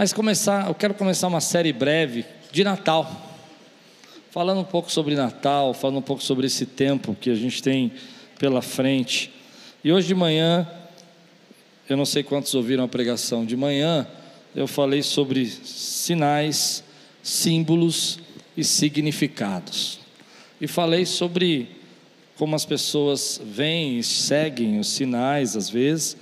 Mas 0.00 0.14
começar, 0.14 0.66
eu 0.66 0.74
quero 0.74 0.94
começar 0.94 1.28
uma 1.28 1.42
série 1.42 1.74
breve 1.74 2.24
de 2.50 2.64
Natal. 2.64 3.36
Falando 4.30 4.62
um 4.62 4.64
pouco 4.64 4.90
sobre 4.90 5.14
Natal, 5.14 5.74
falando 5.74 5.98
um 5.98 6.02
pouco 6.02 6.22
sobre 6.22 6.46
esse 6.46 6.64
tempo 6.64 7.14
que 7.20 7.28
a 7.28 7.34
gente 7.34 7.62
tem 7.62 7.92
pela 8.38 8.62
frente. 8.62 9.30
E 9.84 9.92
hoje 9.92 10.06
de 10.06 10.14
manhã, 10.14 10.66
eu 11.86 11.98
não 11.98 12.06
sei 12.06 12.22
quantos 12.22 12.54
ouviram 12.54 12.84
a 12.84 12.88
pregação 12.88 13.44
de 13.44 13.54
manhã, 13.54 14.06
eu 14.56 14.66
falei 14.66 15.02
sobre 15.02 15.44
sinais, 15.44 16.82
símbolos 17.22 18.20
e 18.56 18.64
significados. 18.64 20.00
E 20.58 20.66
falei 20.66 21.04
sobre 21.04 21.68
como 22.38 22.56
as 22.56 22.64
pessoas 22.64 23.38
veem 23.44 23.98
e 23.98 24.02
seguem 24.02 24.80
os 24.80 24.88
sinais, 24.88 25.58
às 25.58 25.68
vezes, 25.68 26.16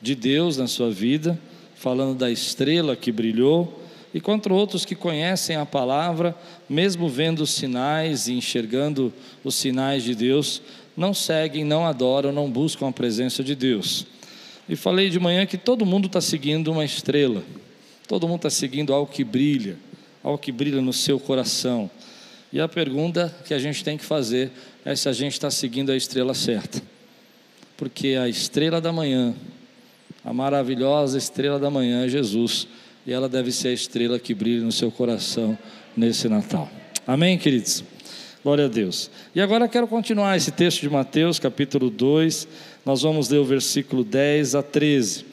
de 0.00 0.14
Deus 0.14 0.56
na 0.56 0.68
sua 0.68 0.92
vida, 0.92 1.36
falando 1.78 2.18
da 2.18 2.30
estrela 2.30 2.96
que 2.96 3.12
brilhou, 3.12 3.82
e 4.12 4.20
contra 4.20 4.52
outros 4.52 4.84
que 4.84 4.94
conhecem 4.94 5.56
a 5.56 5.64
palavra, 5.64 6.34
mesmo 6.68 7.08
vendo 7.08 7.40
os 7.40 7.50
sinais 7.50 8.26
e 8.26 8.32
enxergando 8.32 9.12
os 9.44 9.54
sinais 9.54 10.02
de 10.02 10.14
Deus, 10.14 10.60
não 10.96 11.14
seguem, 11.14 11.64
não 11.64 11.86
adoram, 11.86 12.32
não 12.32 12.50
buscam 12.50 12.88
a 12.88 12.92
presença 12.92 13.44
de 13.44 13.54
Deus. 13.54 14.06
E 14.68 14.74
falei 14.74 15.08
de 15.08 15.20
manhã 15.20 15.46
que 15.46 15.56
todo 15.56 15.86
mundo 15.86 16.06
está 16.06 16.20
seguindo 16.20 16.72
uma 16.72 16.84
estrela, 16.84 17.44
todo 18.08 18.26
mundo 18.26 18.38
está 18.38 18.50
seguindo 18.50 18.92
algo 18.92 19.10
que 19.10 19.22
brilha, 19.22 19.76
algo 20.22 20.38
que 20.38 20.50
brilha 20.50 20.80
no 20.80 20.92
seu 20.92 21.20
coração. 21.20 21.88
E 22.52 22.60
a 22.60 22.66
pergunta 22.66 23.32
que 23.46 23.54
a 23.54 23.58
gente 23.58 23.84
tem 23.84 23.96
que 23.96 24.04
fazer 24.04 24.50
é 24.84 24.96
se 24.96 25.08
a 25.08 25.12
gente 25.12 25.34
está 25.34 25.50
seguindo 25.50 25.92
a 25.92 25.96
estrela 25.96 26.34
certa, 26.34 26.82
porque 27.76 28.18
a 28.20 28.28
estrela 28.28 28.80
da 28.80 28.92
manhã, 28.92 29.34
a 30.28 30.32
maravilhosa 30.34 31.16
estrela 31.16 31.58
da 31.58 31.70
manhã 31.70 32.04
é 32.04 32.08
Jesus 32.08 32.68
e 33.06 33.10
ela 33.14 33.30
deve 33.30 33.50
ser 33.50 33.68
a 33.68 33.72
estrela 33.72 34.18
que 34.18 34.34
brilha 34.34 34.62
no 34.62 34.70
seu 34.70 34.90
coração 34.90 35.56
nesse 35.96 36.28
Natal. 36.28 36.68
Amém, 37.06 37.38
queridos? 37.38 37.82
Glória 38.44 38.66
a 38.66 38.68
Deus. 38.68 39.10
E 39.34 39.40
agora 39.40 39.66
quero 39.66 39.88
continuar 39.88 40.36
esse 40.36 40.50
texto 40.50 40.82
de 40.82 40.90
Mateus, 40.90 41.38
capítulo 41.38 41.88
2. 41.88 42.46
Nós 42.84 43.00
vamos 43.00 43.30
ler 43.30 43.38
o 43.38 43.44
versículo 43.46 44.04
10 44.04 44.54
a 44.54 44.62
13. 44.62 45.24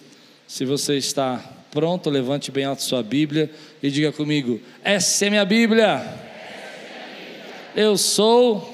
Se 0.47 0.63
você 0.63 0.95
está 0.95 1.43
pronto, 1.71 2.09
levante 2.09 2.49
bem 2.49 2.63
alto 2.63 2.81
sua 2.81 3.03
Bíblia 3.03 3.51
e 3.83 3.91
diga 3.91 4.13
comigo: 4.13 4.61
Essa 4.81 5.25
é 5.25 5.29
minha 5.29 5.43
Bíblia. 5.43 6.07
Eu 7.75 7.97
sou 7.97 8.73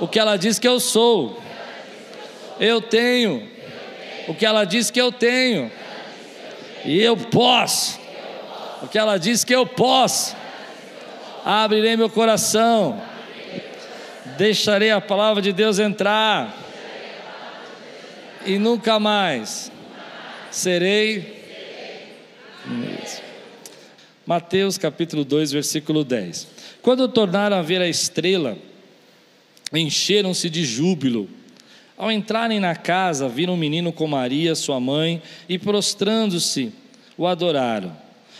o 0.00 0.06
que 0.06 0.20
ela 0.20 0.36
diz 0.36 0.60
que 0.60 0.68
eu 0.68 0.78
sou. 0.78 1.42
Eu 2.60 2.80
tenho 2.80 3.58
o 4.28 4.34
que 4.34 4.46
ela 4.46 4.64
diz 4.64 4.90
que 4.90 5.00
eu 5.00 5.10
tenho. 5.12 5.70
E 6.84 7.00
eu 7.00 7.16
posso 7.16 8.00
o 8.82 8.88
que 8.88 8.98
ela 8.98 9.18
diz 9.18 9.44
que 9.44 9.54
eu 9.54 9.66
posso. 9.66 10.36
Abrirei 11.44 11.96
meu 11.96 12.10
coração, 12.10 13.00
deixarei 14.36 14.90
a 14.90 15.00
palavra 15.00 15.40
de 15.40 15.52
Deus 15.52 15.78
entrar, 15.78 16.54
e 18.44 18.58
nunca 18.58 18.98
mais 18.98 19.72
serei. 20.50 21.40
Mateus 24.26 24.76
capítulo 24.76 25.24
2, 25.24 25.50
versículo 25.50 26.04
10. 26.04 26.46
Quando 26.82 27.08
tornaram 27.08 27.56
a 27.56 27.62
ver 27.62 27.80
a 27.80 27.88
estrela, 27.88 28.56
encheram-se 29.72 30.48
de 30.48 30.64
júbilo. 30.64 31.28
Ao 32.00 32.10
entrarem 32.10 32.58
na 32.58 32.74
casa, 32.74 33.28
viram 33.28 33.52
um 33.52 33.58
menino 33.58 33.92
com 33.92 34.06
Maria, 34.06 34.54
sua 34.54 34.80
mãe, 34.80 35.20
e 35.46 35.58
prostrando-se, 35.58 36.72
o 37.14 37.26
adoraram. 37.26 37.94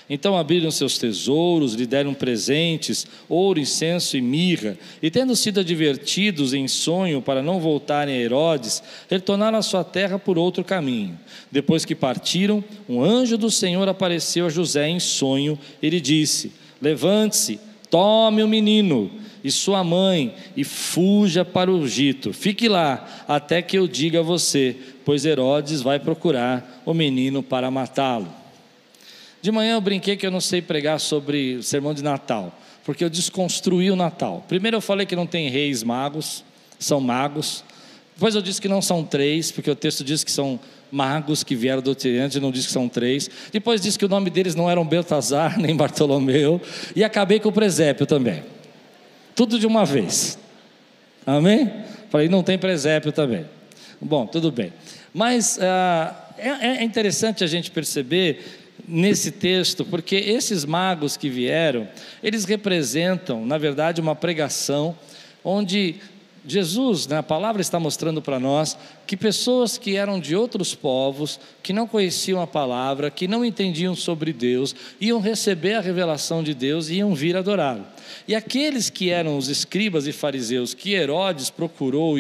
Então 0.09 0.35
abriram 0.35 0.71
seus 0.71 0.97
tesouros, 0.97 1.75
lhe 1.75 1.85
deram 1.85 2.15
presentes, 2.15 3.07
ouro, 3.29 3.61
incenso 3.61 4.17
e 4.17 4.23
mirra, 4.23 4.79
e 5.03 5.11
tendo 5.11 5.37
sido 5.37 5.61
advertidos 5.61 6.55
em 6.55 6.67
sonho 6.67 7.21
para 7.21 7.43
não 7.43 7.61
voltarem 7.61 8.15
a 8.15 8.19
Herodes, 8.19 8.83
retornaram 9.11 9.59
à 9.59 9.63
sua 9.63 9.85
terra 9.85 10.19
por 10.19 10.39
outro 10.39 10.65
caminho. 10.65 11.21
Depois 11.53 11.85
que 11.85 11.95
partiram, 11.95 12.65
um 12.89 13.05
anjo 13.05 13.37
do 13.37 13.51
Senhor 13.51 13.87
apareceu 13.91 14.47
a 14.47 14.51
José 14.51 14.89
em 14.89 14.99
sonho 14.99 15.59
e 15.83 15.91
lhe 15.91 16.01
disse: 16.01 16.51
Levante-se, 16.81 17.61
tome 17.91 18.43
o 18.43 18.49
menino 18.49 19.11
e 19.43 19.51
sua 19.51 19.83
mãe 19.83 20.35
e 20.57 20.65
fuja 20.65 21.45
para 21.45 21.71
o 21.71 21.85
Egito. 21.85 22.33
Fique 22.33 22.69
lá 22.69 23.25
até 23.27 23.63
que 23.63 23.79
eu 23.79 23.89
diga 23.89 24.21
a 24.21 24.23
você, 24.23 24.77
pois 25.05 25.25
Herodes 25.25 25.83
vai 25.83 25.99
procurar 25.99 26.83
o 26.85 26.95
menino 26.95 27.43
para 27.43 27.71
matá-lo. 27.71 28.29
De 29.43 29.51
manhã 29.51 29.75
eu 29.75 29.81
brinquei 29.81 30.17
que 30.17 30.27
eu 30.27 30.31
não 30.31 30.41
sei 30.41 30.61
pregar 30.61 31.01
sobre 31.01 31.57
o 31.57 31.63
sermão 31.63 31.95
de 31.95 32.03
Natal, 32.03 32.55
porque 32.85 33.03
eu 33.03 33.09
desconstruí 33.09 33.91
o 33.91 33.97
Natal. 33.97 34.45
Primeiro 34.47 34.77
eu 34.77 34.81
falei 34.81 35.07
que 35.07 35.17
não 35.17 35.27
tem 35.27 35.49
reis 35.49 35.83
magos, 35.83 36.45
são 36.79 37.01
magos. 37.01 37.65
Depois 38.15 38.35
eu 38.35 38.43
disse 38.43 38.61
que 38.61 38.69
não 38.69 38.83
são 38.83 39.03
três, 39.03 39.51
porque 39.51 39.71
o 39.71 39.75
texto 39.75 40.05
diz 40.05 40.23
que 40.23 40.31
são 40.31 40.61
magos 40.93 41.43
que 41.43 41.55
vieram 41.55 41.81
do 41.81 41.91
Oriente, 41.91 42.39
não 42.39 42.51
diz 42.51 42.67
que 42.67 42.73
são 42.73 42.89
três. 42.89 43.31
Depois 43.51 43.81
disse 43.81 43.99
que 43.99 44.05
o 44.05 44.09
nome 44.09 44.29
deles 44.29 44.55
não 44.55 44.71
eram 44.71 44.85
Beltazar 44.85 45.57
nem 45.61 45.75
Bartolomeu. 45.75 46.61
E 46.95 47.03
acabei 47.03 47.41
com 47.41 47.49
o 47.49 47.53
presépio 47.53 48.05
também. 48.05 48.43
Tudo 49.41 49.59
de 49.59 49.67
uma 49.67 49.87
vez. 49.87 50.39
Amém? 51.25 51.73
Falei, 52.11 52.29
não 52.29 52.43
tem 52.43 52.59
presépio 52.59 53.11
também. 53.11 53.47
Bom, 53.99 54.27
tudo 54.27 54.53
bem. 54.53 54.71
Mas 55.15 55.59
ah, 55.63 56.15
é, 56.37 56.49
é 56.49 56.85
interessante 56.85 57.43
a 57.43 57.47
gente 57.47 57.71
perceber 57.71 58.45
nesse 58.87 59.31
texto, 59.31 59.83
porque 59.83 60.15
esses 60.15 60.67
magos 60.67 61.17
que 61.17 61.31
vieram, 61.31 61.89
eles 62.23 62.45
representam, 62.45 63.47
na 63.47 63.57
verdade, 63.57 63.99
uma 63.99 64.15
pregação 64.15 64.95
onde 65.43 65.95
Jesus, 66.47 67.07
né, 67.07 67.19
a 67.19 67.23
palavra 67.23 67.61
está 67.61 67.79
mostrando 67.79 68.23
para 68.23 68.41
nós 68.41 68.77
que 69.07 69.17
pessoas 69.17 69.77
que 69.77 69.97
eram 69.97 70.19
de 70.19 70.35
outros 70.35 70.75
povos, 70.75 71.39
que 71.63 71.73
não 71.73 71.87
conheciam 71.87 72.41
a 72.41 72.47
palavra, 72.47 73.11
que 73.11 73.29
não 73.29 73.45
entendiam 73.45 73.95
sobre 73.95 74.33
Deus, 74.33 74.75
iam 75.01 75.21
receber 75.21 75.75
a 75.75 75.81
revelação 75.81 76.43
de 76.43 76.55
Deus 76.55 76.89
e 76.89 76.95
iam 76.95 77.15
vir 77.15 77.37
adorá-lo. 77.37 77.85
E 78.27 78.35
aqueles 78.35 78.89
que 78.89 79.11
eram 79.11 79.37
os 79.37 79.49
escribas 79.49 80.07
e 80.07 80.13
fariseus 80.13 80.73
que 80.73 80.95
Herodes 80.95 81.51
procurou 81.51 82.19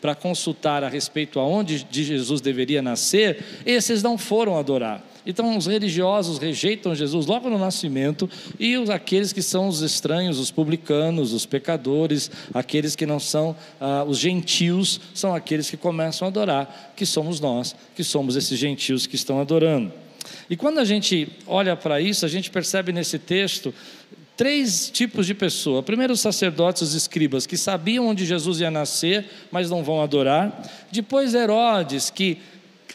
para 0.00 0.14
consultar 0.14 0.82
a 0.82 0.88
respeito 0.88 1.38
aonde 1.38 1.84
de 1.84 2.04
Jesus 2.04 2.40
deveria 2.40 2.80
nascer, 2.80 3.44
esses 3.66 4.02
não 4.02 4.16
foram 4.16 4.58
adorar. 4.58 5.04
Então, 5.28 5.58
os 5.58 5.66
religiosos 5.66 6.38
rejeitam 6.38 6.94
Jesus 6.94 7.26
logo 7.26 7.50
no 7.50 7.58
nascimento, 7.58 8.30
e 8.58 8.78
os, 8.78 8.88
aqueles 8.88 9.30
que 9.30 9.42
são 9.42 9.68
os 9.68 9.82
estranhos, 9.82 10.38
os 10.38 10.50
publicanos, 10.50 11.34
os 11.34 11.44
pecadores, 11.44 12.30
aqueles 12.54 12.96
que 12.96 13.04
não 13.04 13.20
são 13.20 13.54
ah, 13.78 14.06
os 14.08 14.16
gentios, 14.16 14.98
são 15.12 15.34
aqueles 15.34 15.68
que 15.68 15.76
começam 15.76 16.26
a 16.26 16.30
adorar, 16.30 16.94
que 16.96 17.04
somos 17.04 17.40
nós, 17.40 17.76
que 17.94 18.02
somos 18.02 18.36
esses 18.36 18.58
gentios 18.58 19.06
que 19.06 19.16
estão 19.16 19.38
adorando. 19.38 19.92
E 20.48 20.56
quando 20.56 20.78
a 20.78 20.84
gente 20.84 21.28
olha 21.46 21.76
para 21.76 22.00
isso, 22.00 22.24
a 22.24 22.28
gente 22.28 22.50
percebe 22.50 22.90
nesse 22.90 23.18
texto 23.18 23.74
três 24.34 24.88
tipos 24.88 25.26
de 25.26 25.34
pessoa. 25.34 25.82
Primeiro, 25.82 26.14
os 26.14 26.20
sacerdotes, 26.20 26.80
os 26.80 26.94
escribas, 26.94 27.46
que 27.46 27.56
sabiam 27.58 28.06
onde 28.06 28.24
Jesus 28.24 28.60
ia 28.60 28.70
nascer, 28.70 29.26
mas 29.50 29.68
não 29.68 29.84
vão 29.84 30.00
adorar. 30.00 30.62
Depois, 30.90 31.34
Herodes, 31.34 32.08
que 32.08 32.38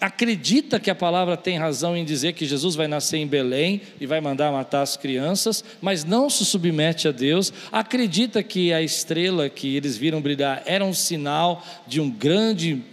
acredita 0.04 0.82
que 0.82 0.92
a 0.92 0.96
palavra 0.96 1.38
tem 1.38 1.58
razão 1.58 1.96
em 1.96 2.04
dizer 2.04 2.34
que 2.34 2.46
Jesus 2.46 2.76
vai 2.76 2.90
nascer 2.90 3.20
em 3.20 3.26
Belém 3.26 3.82
e 4.02 4.06
vai 4.06 4.20
mandar 4.20 4.52
matar 4.52 4.82
as 4.82 4.98
crianças, 4.98 5.64
mas 5.82 6.04
não 6.04 6.30
se 6.30 6.44
submete 6.44 7.08
a 7.08 7.12
Deus, 7.14 7.54
acredita 7.72 8.44
que 8.44 8.74
a 8.74 8.82
estrela 8.82 9.48
que 9.48 9.78
eles 9.78 9.96
viram 9.96 10.20
brilhar 10.20 10.62
era 10.66 10.84
um 10.84 10.94
sinal 10.94 11.66
de 11.88 12.02
um 12.02 12.10
grande 12.10 12.84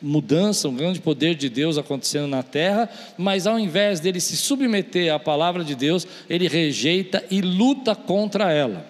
mudança, 0.00 0.70
um 0.70 0.74
grande 0.74 1.00
poder 1.00 1.34
de 1.34 1.50
Deus 1.50 1.76
acontecendo 1.76 2.28
na 2.28 2.42
terra, 2.42 2.88
mas 3.18 3.46
ao 3.46 3.58
invés 3.58 4.00
dele 4.00 4.18
se 4.18 4.34
submeter 4.34 5.12
à 5.12 5.18
palavra 5.18 5.62
de 5.62 5.74
Deus, 5.74 6.06
ele 6.30 6.48
rejeita 6.48 7.22
e 7.30 7.42
luta 7.42 7.94
contra 7.94 8.50
ela. 8.50 8.86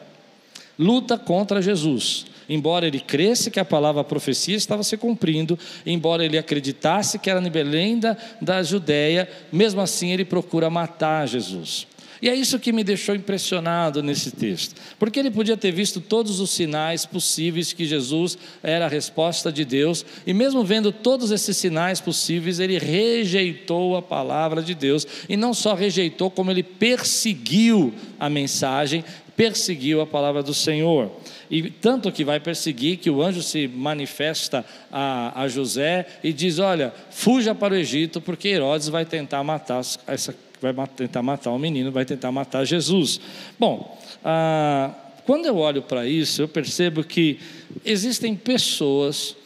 Luta 0.78 1.18
contra 1.18 1.60
Jesus 1.60 2.24
embora 2.48 2.86
ele 2.86 3.00
cresce 3.00 3.50
que 3.50 3.60
a 3.60 3.64
palavra 3.64 4.00
a 4.00 4.04
profecia 4.04 4.56
estava 4.56 4.82
se 4.82 4.96
cumprindo, 4.96 5.58
embora 5.84 6.24
ele 6.24 6.38
acreditasse 6.38 7.18
que 7.18 7.28
era 7.28 7.40
Belém 7.48 7.98
da, 7.98 8.16
da 8.40 8.62
Judéia, 8.62 9.28
mesmo 9.52 9.80
assim 9.80 10.12
ele 10.12 10.24
procura 10.24 10.70
matar 10.70 11.26
Jesus. 11.26 11.86
E 12.20 12.28
é 12.28 12.34
isso 12.34 12.58
que 12.58 12.72
me 12.72 12.82
deixou 12.82 13.14
impressionado 13.14 14.02
nesse 14.02 14.32
texto, 14.32 14.74
porque 14.98 15.20
ele 15.20 15.30
podia 15.30 15.56
ter 15.56 15.70
visto 15.70 16.00
todos 16.00 16.40
os 16.40 16.50
sinais 16.50 17.06
possíveis 17.06 17.72
que 17.72 17.84
Jesus 17.84 18.36
era 18.60 18.86
a 18.86 18.88
resposta 18.88 19.52
de 19.52 19.64
Deus, 19.64 20.04
e 20.26 20.34
mesmo 20.34 20.64
vendo 20.64 20.90
todos 20.90 21.30
esses 21.30 21.56
sinais 21.56 22.00
possíveis, 22.00 22.58
ele 22.58 22.76
rejeitou 22.76 23.96
a 23.96 24.02
palavra 24.02 24.62
de 24.62 24.74
Deus, 24.74 25.06
e 25.28 25.36
não 25.36 25.54
só 25.54 25.74
rejeitou, 25.74 26.28
como 26.28 26.50
ele 26.50 26.64
perseguiu 26.64 27.94
a 28.18 28.28
mensagem, 28.28 29.04
perseguiu 29.36 30.00
a 30.00 30.06
palavra 30.06 30.42
do 30.42 30.52
Senhor. 30.52 31.12
E 31.50 31.70
tanto 31.70 32.12
que 32.12 32.24
vai 32.24 32.38
perseguir 32.38 32.98
que 32.98 33.10
o 33.10 33.22
anjo 33.22 33.42
se 33.42 33.66
manifesta 33.66 34.64
a, 34.92 35.42
a 35.42 35.48
José 35.48 36.06
e 36.22 36.32
diz: 36.32 36.58
Olha, 36.58 36.92
fuja 37.10 37.54
para 37.54 37.74
o 37.74 37.76
Egito, 37.76 38.20
porque 38.20 38.48
Herodes 38.48 38.88
vai 38.88 39.04
tentar 39.04 39.42
matar 39.42 39.80
essa, 40.06 40.34
vai 40.60 40.74
tentar 40.88 41.22
matar 41.22 41.50
o 41.50 41.58
menino, 41.58 41.90
vai 41.90 42.04
tentar 42.04 42.30
matar 42.30 42.64
Jesus. 42.64 43.20
Bom, 43.58 43.98
ah, 44.24 44.92
quando 45.24 45.46
eu 45.46 45.56
olho 45.56 45.82
para 45.82 46.06
isso, 46.06 46.42
eu 46.42 46.48
percebo 46.48 47.02
que 47.04 47.38
existem 47.84 48.34
pessoas 48.34 49.36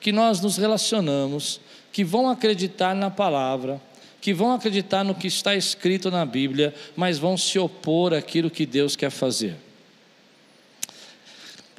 que 0.00 0.12
nós 0.12 0.40
nos 0.40 0.56
relacionamos, 0.56 1.60
que 1.92 2.04
vão 2.04 2.28
acreditar 2.30 2.94
na 2.94 3.10
palavra, 3.10 3.80
que 4.20 4.32
vão 4.32 4.52
acreditar 4.52 5.04
no 5.04 5.14
que 5.14 5.26
está 5.26 5.54
escrito 5.54 6.10
na 6.10 6.24
Bíblia, 6.24 6.74
mas 6.96 7.18
vão 7.18 7.36
se 7.36 7.58
opor 7.58 8.14
àquilo 8.14 8.50
que 8.50 8.66
Deus 8.66 8.96
quer 8.96 9.10
fazer. 9.10 9.56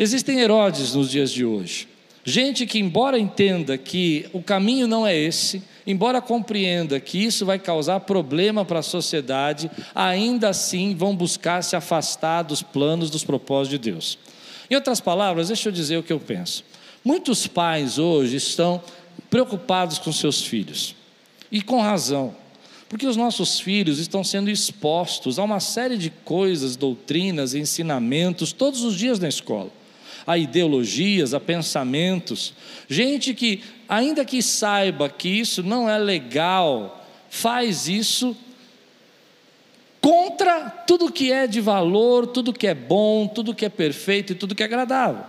Existem 0.01 0.39
Herodes 0.39 0.95
nos 0.95 1.11
dias 1.11 1.29
de 1.29 1.45
hoje. 1.45 1.87
Gente 2.25 2.65
que, 2.65 2.79
embora 2.79 3.19
entenda 3.19 3.77
que 3.77 4.27
o 4.33 4.41
caminho 4.41 4.87
não 4.87 5.05
é 5.05 5.15
esse, 5.15 5.61
embora 5.85 6.19
compreenda 6.19 6.99
que 6.99 7.23
isso 7.23 7.45
vai 7.45 7.59
causar 7.59 7.99
problema 7.99 8.65
para 8.65 8.79
a 8.79 8.81
sociedade, 8.81 9.69
ainda 9.93 10.49
assim 10.49 10.95
vão 10.95 11.15
buscar 11.15 11.61
se 11.61 11.75
afastar 11.75 12.41
dos 12.41 12.63
planos, 12.63 13.11
dos 13.11 13.23
propósitos 13.23 13.79
de 13.79 13.91
Deus. 13.91 14.17
Em 14.71 14.73
outras 14.73 14.99
palavras, 14.99 15.49
deixa 15.49 15.69
eu 15.69 15.71
dizer 15.71 15.97
o 15.97 16.03
que 16.03 16.11
eu 16.11 16.19
penso. 16.19 16.63
Muitos 17.05 17.45
pais 17.45 17.99
hoje 17.99 18.37
estão 18.37 18.81
preocupados 19.29 19.99
com 19.99 20.11
seus 20.11 20.41
filhos, 20.41 20.95
e 21.51 21.61
com 21.61 21.79
razão, 21.79 22.35
porque 22.89 23.05
os 23.05 23.15
nossos 23.15 23.59
filhos 23.59 23.99
estão 23.99 24.23
sendo 24.23 24.49
expostos 24.49 25.37
a 25.37 25.43
uma 25.43 25.59
série 25.59 25.95
de 25.95 26.09
coisas, 26.09 26.75
doutrinas, 26.75 27.53
ensinamentos, 27.53 28.51
todos 28.51 28.83
os 28.83 28.95
dias 28.95 29.19
na 29.19 29.29
escola 29.29 29.69
a 30.25 30.37
ideologias, 30.37 31.33
a 31.33 31.39
pensamentos. 31.39 32.53
Gente 32.87 33.33
que, 33.33 33.63
ainda 33.87 34.25
que 34.25 34.41
saiba 34.41 35.09
que 35.09 35.29
isso 35.29 35.63
não 35.63 35.89
é 35.89 35.97
legal, 35.97 37.05
faz 37.29 37.87
isso 37.87 38.35
contra 39.99 40.69
tudo 40.69 41.11
que 41.11 41.31
é 41.31 41.45
de 41.45 41.61
valor, 41.61 42.27
tudo 42.27 42.53
que 42.53 42.67
é 42.67 42.73
bom, 42.73 43.27
tudo 43.27 43.53
que 43.53 43.65
é 43.65 43.69
perfeito 43.69 44.33
e 44.33 44.35
tudo 44.35 44.55
que 44.55 44.63
é 44.63 44.65
agradável. 44.65 45.23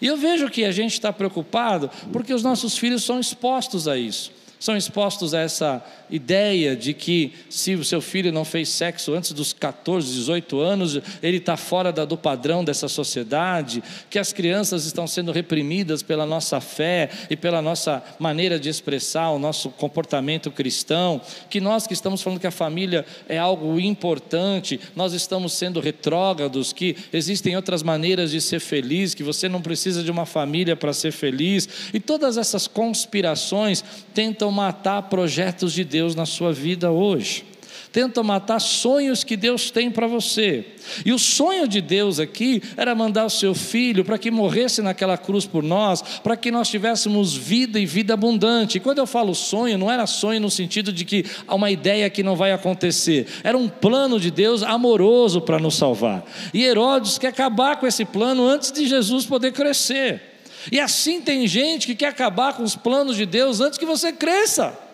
E 0.00 0.06
eu 0.06 0.16
vejo 0.16 0.48
que 0.48 0.64
a 0.64 0.72
gente 0.72 0.92
está 0.92 1.12
preocupado 1.12 1.90
porque 2.12 2.32
os 2.32 2.42
nossos 2.42 2.76
filhos 2.78 3.04
são 3.04 3.20
expostos 3.20 3.86
a 3.86 3.96
isso 3.96 4.38
são 4.58 4.76
expostos 4.76 5.34
a 5.34 5.40
essa 5.40 5.84
ideia 6.10 6.74
de 6.74 6.94
que 6.94 7.32
se 7.48 7.74
o 7.74 7.84
seu 7.84 8.00
filho 8.00 8.32
não 8.32 8.44
fez 8.44 8.68
sexo 8.68 9.14
antes 9.14 9.32
dos 9.32 9.52
14, 9.52 10.12
18 10.14 10.60
anos, 10.60 11.00
ele 11.22 11.36
está 11.38 11.56
fora 11.56 11.92
do 11.92 12.16
padrão 12.16 12.64
dessa 12.64 12.88
sociedade, 12.88 13.82
que 14.08 14.18
as 14.18 14.32
crianças 14.32 14.84
estão 14.84 15.06
sendo 15.06 15.32
reprimidas 15.32 16.02
pela 16.02 16.24
nossa 16.24 16.60
fé 16.60 17.10
e 17.28 17.36
pela 17.36 17.60
nossa 17.60 18.02
maneira 18.18 18.58
de 18.58 18.68
expressar 18.68 19.30
o 19.30 19.38
nosso 19.38 19.70
comportamento 19.70 20.50
cristão, 20.50 21.20
que 21.50 21.60
nós 21.60 21.86
que 21.86 21.92
estamos 21.92 22.22
falando 22.22 22.40
que 22.40 22.46
a 22.46 22.52
família 22.52 23.04
é 23.28 23.38
algo 23.38 23.78
importante, 23.78 24.80
nós 24.96 25.12
estamos 25.12 25.52
sendo 25.52 25.80
retrógrados, 25.80 26.72
que 26.72 26.96
existem 27.12 27.56
outras 27.56 27.82
maneiras 27.82 28.30
de 28.30 28.40
ser 28.40 28.60
feliz, 28.60 29.14
que 29.14 29.22
você 29.22 29.48
não 29.48 29.60
precisa 29.60 30.02
de 30.02 30.10
uma 30.10 30.26
família 30.26 30.76
para 30.76 30.92
ser 30.92 31.12
feliz, 31.12 31.68
e 31.92 32.00
todas 32.00 32.36
essas 32.36 32.66
conspirações 32.66 33.84
tentam 34.14 34.50
matar 34.50 35.02
projetos 35.02 35.72
de 35.72 35.84
Deus 35.84 35.97
na 36.14 36.26
sua 36.26 36.52
vida 36.52 36.90
hoje. 36.90 37.44
Tentam 37.90 38.22
matar 38.22 38.60
sonhos 38.60 39.24
que 39.24 39.36
Deus 39.36 39.70
tem 39.70 39.90
para 39.90 40.06
você. 40.06 40.64
E 41.06 41.12
o 41.12 41.18
sonho 41.18 41.66
de 41.66 41.80
Deus 41.80 42.20
aqui 42.20 42.62
era 42.76 42.94
mandar 42.94 43.24
o 43.24 43.30
seu 43.30 43.54
filho 43.54 44.04
para 44.04 44.18
que 44.18 44.30
morresse 44.30 44.82
naquela 44.82 45.16
cruz 45.16 45.46
por 45.46 45.62
nós, 45.62 46.02
para 46.22 46.36
que 46.36 46.50
nós 46.50 46.68
tivéssemos 46.68 47.34
vida 47.34 47.80
e 47.80 47.86
vida 47.86 48.12
abundante. 48.12 48.76
E 48.76 48.80
quando 48.80 48.98
eu 48.98 49.06
falo 49.06 49.34
sonho, 49.34 49.78
não 49.78 49.90
era 49.90 50.06
sonho 50.06 50.40
no 50.40 50.50
sentido 50.50 50.92
de 50.92 51.04
que 51.04 51.24
há 51.46 51.54
uma 51.54 51.70
ideia 51.70 52.10
que 52.10 52.22
não 52.22 52.36
vai 52.36 52.52
acontecer. 52.52 53.26
Era 53.42 53.56
um 53.56 53.68
plano 53.68 54.20
de 54.20 54.30
Deus 54.30 54.62
amoroso 54.62 55.40
para 55.40 55.58
nos 55.58 55.76
salvar. 55.76 56.24
E 56.52 56.62
Herodes 56.64 57.16
quer 57.16 57.28
acabar 57.28 57.76
com 57.76 57.86
esse 57.86 58.04
plano 58.04 58.46
antes 58.46 58.70
de 58.70 58.86
Jesus 58.86 59.24
poder 59.24 59.52
crescer. 59.52 60.20
E 60.70 60.78
assim 60.78 61.22
tem 61.22 61.46
gente 61.46 61.86
que 61.86 61.94
quer 61.94 62.08
acabar 62.08 62.52
com 62.54 62.62
os 62.62 62.76
planos 62.76 63.16
de 63.16 63.24
Deus 63.24 63.60
antes 63.60 63.78
que 63.78 63.86
você 63.86 64.12
cresça. 64.12 64.87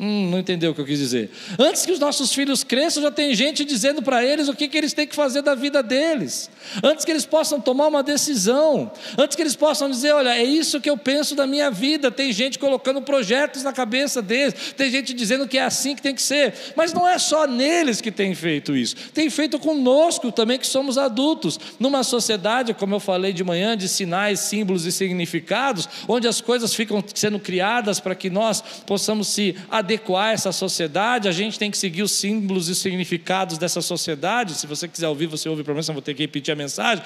Hum, 0.00 0.30
não 0.30 0.38
entendeu 0.38 0.70
o 0.70 0.74
que 0.76 0.80
eu 0.80 0.84
quis 0.84 1.00
dizer. 1.00 1.28
Antes 1.58 1.84
que 1.84 1.90
os 1.90 1.98
nossos 1.98 2.32
filhos 2.32 2.62
cresçam, 2.62 3.02
já 3.02 3.10
tem 3.10 3.34
gente 3.34 3.64
dizendo 3.64 4.00
para 4.00 4.24
eles 4.24 4.46
o 4.46 4.54
que, 4.54 4.68
que 4.68 4.78
eles 4.78 4.92
têm 4.92 5.08
que 5.08 5.14
fazer 5.14 5.42
da 5.42 5.56
vida 5.56 5.82
deles. 5.82 6.48
Antes 6.84 7.04
que 7.04 7.10
eles 7.10 7.26
possam 7.26 7.60
tomar 7.60 7.88
uma 7.88 8.00
decisão. 8.00 8.92
Antes 9.18 9.34
que 9.34 9.42
eles 9.42 9.56
possam 9.56 9.90
dizer: 9.90 10.12
olha, 10.12 10.38
é 10.38 10.44
isso 10.44 10.80
que 10.80 10.88
eu 10.88 10.96
penso 10.96 11.34
da 11.34 11.48
minha 11.48 11.68
vida. 11.68 12.12
Tem 12.12 12.32
gente 12.32 12.60
colocando 12.60 13.02
projetos 13.02 13.64
na 13.64 13.72
cabeça 13.72 14.22
deles. 14.22 14.72
Tem 14.76 14.88
gente 14.88 15.12
dizendo 15.12 15.48
que 15.48 15.58
é 15.58 15.64
assim 15.64 15.96
que 15.96 16.02
tem 16.02 16.14
que 16.14 16.22
ser. 16.22 16.54
Mas 16.76 16.92
não 16.92 17.06
é 17.06 17.18
só 17.18 17.44
neles 17.48 18.00
que 18.00 18.12
tem 18.12 18.32
feito 18.36 18.76
isso. 18.76 18.94
Tem 19.12 19.28
feito 19.28 19.58
conosco 19.58 20.30
também, 20.30 20.60
que 20.60 20.66
somos 20.68 20.96
adultos. 20.96 21.58
Numa 21.80 22.04
sociedade, 22.04 22.72
como 22.72 22.94
eu 22.94 23.00
falei 23.00 23.32
de 23.32 23.42
manhã, 23.42 23.76
de 23.76 23.88
sinais, 23.88 24.38
símbolos 24.38 24.86
e 24.86 24.92
significados, 24.92 25.88
onde 26.06 26.28
as 26.28 26.40
coisas 26.40 26.72
ficam 26.72 27.02
sendo 27.12 27.40
criadas 27.40 27.98
para 27.98 28.14
que 28.14 28.30
nós 28.30 28.62
possamos 28.86 29.26
se 29.26 29.56
adaptar 29.68 29.87
adequar 29.88 30.34
essa 30.34 30.52
sociedade, 30.52 31.28
a 31.28 31.32
gente 31.32 31.58
tem 31.58 31.70
que 31.70 31.78
seguir 31.78 32.02
os 32.02 32.12
símbolos 32.12 32.68
e 32.68 32.74
significados 32.74 33.56
dessa 33.56 33.80
sociedade. 33.80 34.54
Se 34.54 34.66
você 34.66 34.86
quiser 34.86 35.08
ouvir, 35.08 35.26
você 35.26 35.48
ouve 35.48 35.64
para 35.64 35.72
mim, 35.72 35.82
senão 35.82 35.94
vou 35.94 36.02
ter 36.02 36.12
que 36.12 36.22
repetir 36.22 36.52
a 36.52 36.56
mensagem. 36.56 37.02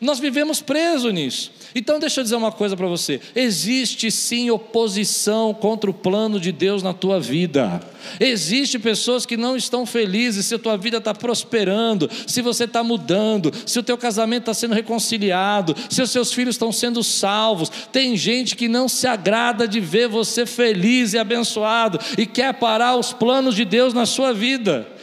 Nós 0.00 0.18
vivemos 0.18 0.60
presos 0.60 1.12
nisso. 1.12 1.50
Então, 1.74 1.98
deixa 1.98 2.20
eu 2.20 2.24
dizer 2.24 2.36
uma 2.36 2.52
coisa 2.52 2.76
para 2.76 2.86
você: 2.86 3.20
existe 3.34 4.10
sim 4.10 4.50
oposição 4.50 5.54
contra 5.54 5.90
o 5.90 5.94
plano 5.94 6.38
de 6.38 6.52
Deus 6.52 6.82
na 6.82 6.92
tua 6.92 7.18
vida. 7.18 7.80
Existem 8.20 8.80
pessoas 8.80 9.24
que 9.24 9.36
não 9.36 9.56
estão 9.56 9.86
felizes 9.86 10.46
se 10.46 10.54
a 10.54 10.58
tua 10.58 10.76
vida 10.76 10.98
está 10.98 11.14
prosperando, 11.14 12.10
se 12.26 12.42
você 12.42 12.64
está 12.64 12.82
mudando, 12.82 13.52
se 13.64 13.78
o 13.78 13.82
teu 13.82 13.96
casamento 13.96 14.42
está 14.42 14.54
sendo 14.54 14.74
reconciliado, 14.74 15.74
se 15.88 16.02
os 16.02 16.10
seus 16.10 16.32
filhos 16.32 16.54
estão 16.54 16.70
sendo 16.70 17.02
salvos. 17.02 17.70
Tem 17.90 18.16
gente 18.16 18.54
que 18.54 18.68
não 18.68 18.88
se 18.88 19.06
agrada 19.06 19.66
de 19.66 19.80
ver 19.80 20.08
você 20.08 20.44
feliz 20.44 21.14
e 21.14 21.18
abençoado 21.18 21.98
e 22.18 22.26
quer 22.26 22.52
parar 22.54 22.96
os 22.96 23.12
planos 23.12 23.54
de 23.54 23.64
Deus 23.64 23.94
na 23.94 24.04
sua 24.06 24.32
vida. 24.32 24.95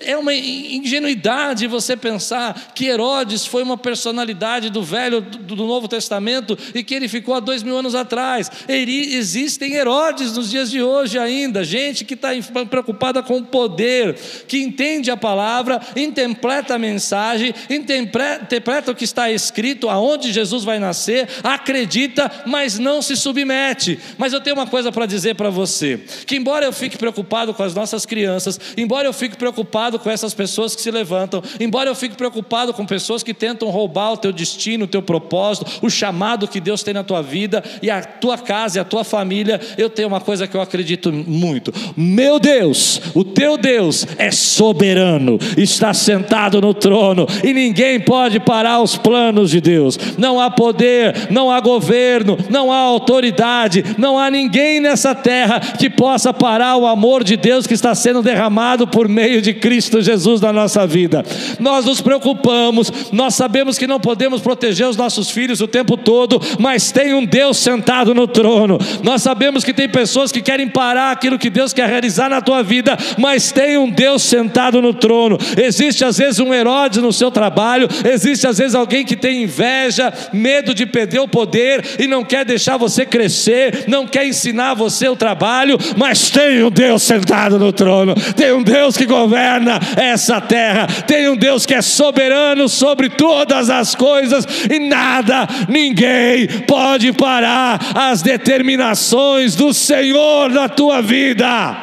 É 0.00 0.16
uma 0.16 0.32
ingenuidade 0.32 1.66
você 1.66 1.96
pensar 1.96 2.72
que 2.72 2.86
Herodes 2.86 3.44
foi 3.44 3.64
uma 3.64 3.76
personalidade 3.76 4.70
do 4.70 4.80
Velho, 4.80 5.20
do 5.20 5.56
Novo 5.56 5.88
Testamento 5.88 6.56
e 6.72 6.84
que 6.84 6.94
ele 6.94 7.08
ficou 7.08 7.34
há 7.34 7.40
dois 7.40 7.64
mil 7.64 7.76
anos 7.76 7.96
atrás. 7.96 8.48
Existem 8.68 9.74
Herodes 9.74 10.36
nos 10.36 10.50
dias 10.50 10.70
de 10.70 10.80
hoje 10.80 11.18
ainda, 11.18 11.64
gente 11.64 12.04
que 12.04 12.14
está 12.14 12.28
preocupada 12.70 13.24
com 13.24 13.38
o 13.38 13.44
poder, 13.44 14.14
que 14.46 14.58
entende 14.58 15.10
a 15.10 15.16
palavra, 15.16 15.80
interpreta 15.96 16.76
a 16.76 16.78
mensagem, 16.78 17.52
interpreta 17.68 18.92
o 18.92 18.94
que 18.94 19.04
está 19.04 19.32
escrito, 19.32 19.88
aonde 19.88 20.32
Jesus 20.32 20.62
vai 20.62 20.78
nascer, 20.78 21.28
acredita, 21.42 22.30
mas 22.46 22.78
não 22.78 23.02
se 23.02 23.16
submete. 23.16 23.98
Mas 24.16 24.32
eu 24.32 24.40
tenho 24.40 24.54
uma 24.54 24.66
coisa 24.66 24.92
para 24.92 25.06
dizer 25.06 25.34
para 25.34 25.50
você: 25.50 25.98
que 26.24 26.36
embora 26.36 26.64
eu 26.64 26.72
fique 26.72 26.96
preocupado 26.96 27.52
com 27.52 27.64
as 27.64 27.74
nossas 27.74 28.06
crianças, 28.06 28.60
embora 28.76 29.08
eu 29.08 29.12
fique 29.12 29.36
preocupado 29.36 29.87
preocupado 29.88 29.98
com 29.98 30.10
essas 30.10 30.34
pessoas 30.34 30.74
que 30.74 30.82
se 30.82 30.90
levantam, 30.90 31.42
embora 31.58 31.88
eu 31.88 31.94
fique 31.94 32.16
preocupado 32.16 32.72
com 32.72 32.84
pessoas 32.84 33.22
que 33.22 33.32
tentam 33.32 33.70
roubar 33.70 34.12
o 34.12 34.16
teu 34.16 34.32
destino, 34.32 34.84
o 34.84 34.88
teu 34.88 35.02
propósito, 35.02 35.66
o 35.82 35.88
chamado 35.88 36.46
que 36.46 36.60
Deus 36.60 36.82
tem 36.82 36.92
na 36.92 37.02
tua 37.02 37.22
vida 37.22 37.62
e 37.82 37.90
a 37.90 38.02
tua 38.02 38.36
casa 38.36 38.78
e 38.78 38.80
a 38.80 38.84
tua 38.84 39.04
família, 39.04 39.60
eu 39.76 39.88
tenho 39.88 40.08
uma 40.08 40.20
coisa 40.20 40.46
que 40.46 40.56
eu 40.56 40.60
acredito 40.60 41.12
muito: 41.12 41.72
meu 41.96 42.38
Deus, 42.38 43.00
o 43.14 43.24
teu 43.24 43.56
Deus 43.56 44.06
é 44.18 44.30
soberano, 44.30 45.38
está 45.56 45.94
sentado 45.94 46.60
no 46.60 46.74
trono 46.74 47.26
e 47.42 47.52
ninguém 47.52 48.00
pode 48.00 48.40
parar 48.40 48.80
os 48.80 48.96
planos 48.96 49.50
de 49.50 49.60
Deus. 49.60 49.98
Não 50.18 50.40
há 50.40 50.50
poder, 50.50 51.28
não 51.30 51.50
há 51.50 51.60
governo, 51.60 52.36
não 52.50 52.72
há 52.72 52.78
autoridade, 52.78 53.84
não 53.96 54.18
há 54.18 54.30
ninguém 54.30 54.80
nessa 54.80 55.14
terra 55.14 55.60
que 55.60 55.88
possa 55.88 56.32
parar 56.32 56.76
o 56.76 56.86
amor 56.86 57.24
de 57.24 57.36
Deus 57.36 57.66
que 57.66 57.74
está 57.74 57.94
sendo 57.94 58.22
derramado 58.22 58.86
por 58.86 59.08
meio 59.08 59.40
de 59.40 59.54
Cristo 59.54 59.77
Cristo 59.78 60.02
Jesus 60.02 60.40
na 60.40 60.52
nossa 60.52 60.84
vida. 60.88 61.24
Nós 61.60 61.84
nos 61.84 62.00
preocupamos, 62.00 62.92
nós 63.12 63.36
sabemos 63.36 63.78
que 63.78 63.86
não 63.86 64.00
podemos 64.00 64.40
proteger 64.40 64.88
os 64.88 64.96
nossos 64.96 65.30
filhos 65.30 65.60
o 65.60 65.68
tempo 65.68 65.96
todo, 65.96 66.40
mas 66.58 66.90
tem 66.90 67.14
um 67.14 67.24
Deus 67.24 67.58
sentado 67.58 68.12
no 68.12 68.26
trono. 68.26 68.76
Nós 69.04 69.22
sabemos 69.22 69.62
que 69.62 69.72
tem 69.72 69.88
pessoas 69.88 70.32
que 70.32 70.42
querem 70.42 70.66
parar 70.66 71.12
aquilo 71.12 71.38
que 71.38 71.48
Deus 71.48 71.72
quer 71.72 71.88
realizar 71.88 72.28
na 72.28 72.40
tua 72.40 72.60
vida, 72.60 72.98
mas 73.16 73.52
tem 73.52 73.78
um 73.78 73.88
Deus 73.88 74.24
sentado 74.24 74.82
no 74.82 74.92
trono. 74.92 75.38
Existe 75.56 76.04
às 76.04 76.18
vezes 76.18 76.40
um 76.40 76.52
Herodes 76.52 77.00
no 77.00 77.12
seu 77.12 77.30
trabalho, 77.30 77.88
existe 78.04 78.48
às 78.48 78.58
vezes 78.58 78.74
alguém 78.74 79.04
que 79.04 79.14
tem 79.14 79.44
inveja, 79.44 80.12
medo 80.32 80.74
de 80.74 80.86
perder 80.86 81.20
o 81.20 81.28
poder 81.28 81.84
e 82.00 82.08
não 82.08 82.24
quer 82.24 82.44
deixar 82.44 82.76
você 82.76 83.06
crescer, 83.06 83.84
não 83.86 84.08
quer 84.08 84.26
ensinar 84.26 84.74
você 84.74 85.08
o 85.08 85.14
trabalho, 85.14 85.78
mas 85.96 86.30
tem 86.30 86.64
um 86.64 86.70
Deus 86.70 87.04
sentado 87.04 87.60
no 87.60 87.72
trono, 87.72 88.16
tem 88.34 88.52
um 88.52 88.62
Deus 88.64 88.96
que 88.96 89.06
governa 89.06 89.67
governa 89.68 89.80
essa 89.96 90.40
terra. 90.40 90.86
Tem 91.06 91.28
um 91.28 91.36
Deus 91.36 91.66
que 91.66 91.74
é 91.74 91.82
soberano 91.82 92.68
sobre 92.68 93.10
todas 93.10 93.68
as 93.68 93.94
coisas 93.94 94.46
e 94.70 94.78
nada, 94.78 95.46
ninguém 95.68 96.48
pode 96.66 97.12
parar 97.12 97.78
as 97.94 98.22
determinações 98.22 99.54
do 99.54 99.74
Senhor 99.74 100.48
na 100.50 100.68
tua 100.68 101.02
vida. 101.02 101.76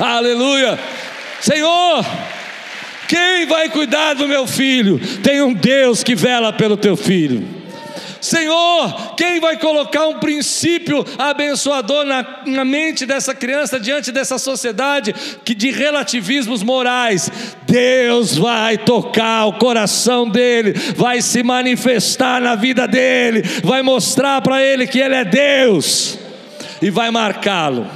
Aleluia! 0.00 0.78
Senhor, 1.40 2.04
quem 3.06 3.46
vai 3.46 3.68
cuidar 3.68 4.14
do 4.14 4.26
meu 4.26 4.46
filho? 4.46 5.00
Tem 5.22 5.40
um 5.42 5.52
Deus 5.52 6.02
que 6.02 6.14
vela 6.14 6.52
pelo 6.52 6.76
teu 6.76 6.96
filho. 6.96 7.57
Senhor, 8.20 9.14
quem 9.16 9.40
vai 9.40 9.56
colocar 9.56 10.06
um 10.06 10.18
princípio 10.18 11.04
abençoador 11.16 12.04
na, 12.04 12.42
na, 12.46 12.64
mente 12.64 13.06
dessa 13.06 13.34
criança 13.34 13.78
diante 13.78 14.10
dessa 14.10 14.38
sociedade 14.38 15.14
que 15.44 15.54
de 15.54 15.70
relativismos 15.70 16.62
morais? 16.62 17.30
Deus 17.66 18.36
vai 18.36 18.76
tocar 18.76 19.46
o 19.46 19.54
coração 19.54 20.28
dele, 20.28 20.72
vai 20.96 21.22
se 21.22 21.42
manifestar 21.42 22.40
na 22.40 22.54
vida 22.54 22.88
dele, 22.88 23.42
vai 23.62 23.82
mostrar 23.82 24.40
para 24.42 24.62
ele 24.62 24.86
que 24.86 24.98
ele 24.98 25.14
é 25.14 25.24
Deus 25.24 26.18
e 26.82 26.90
vai 26.90 27.10
marcá-lo. 27.10 27.86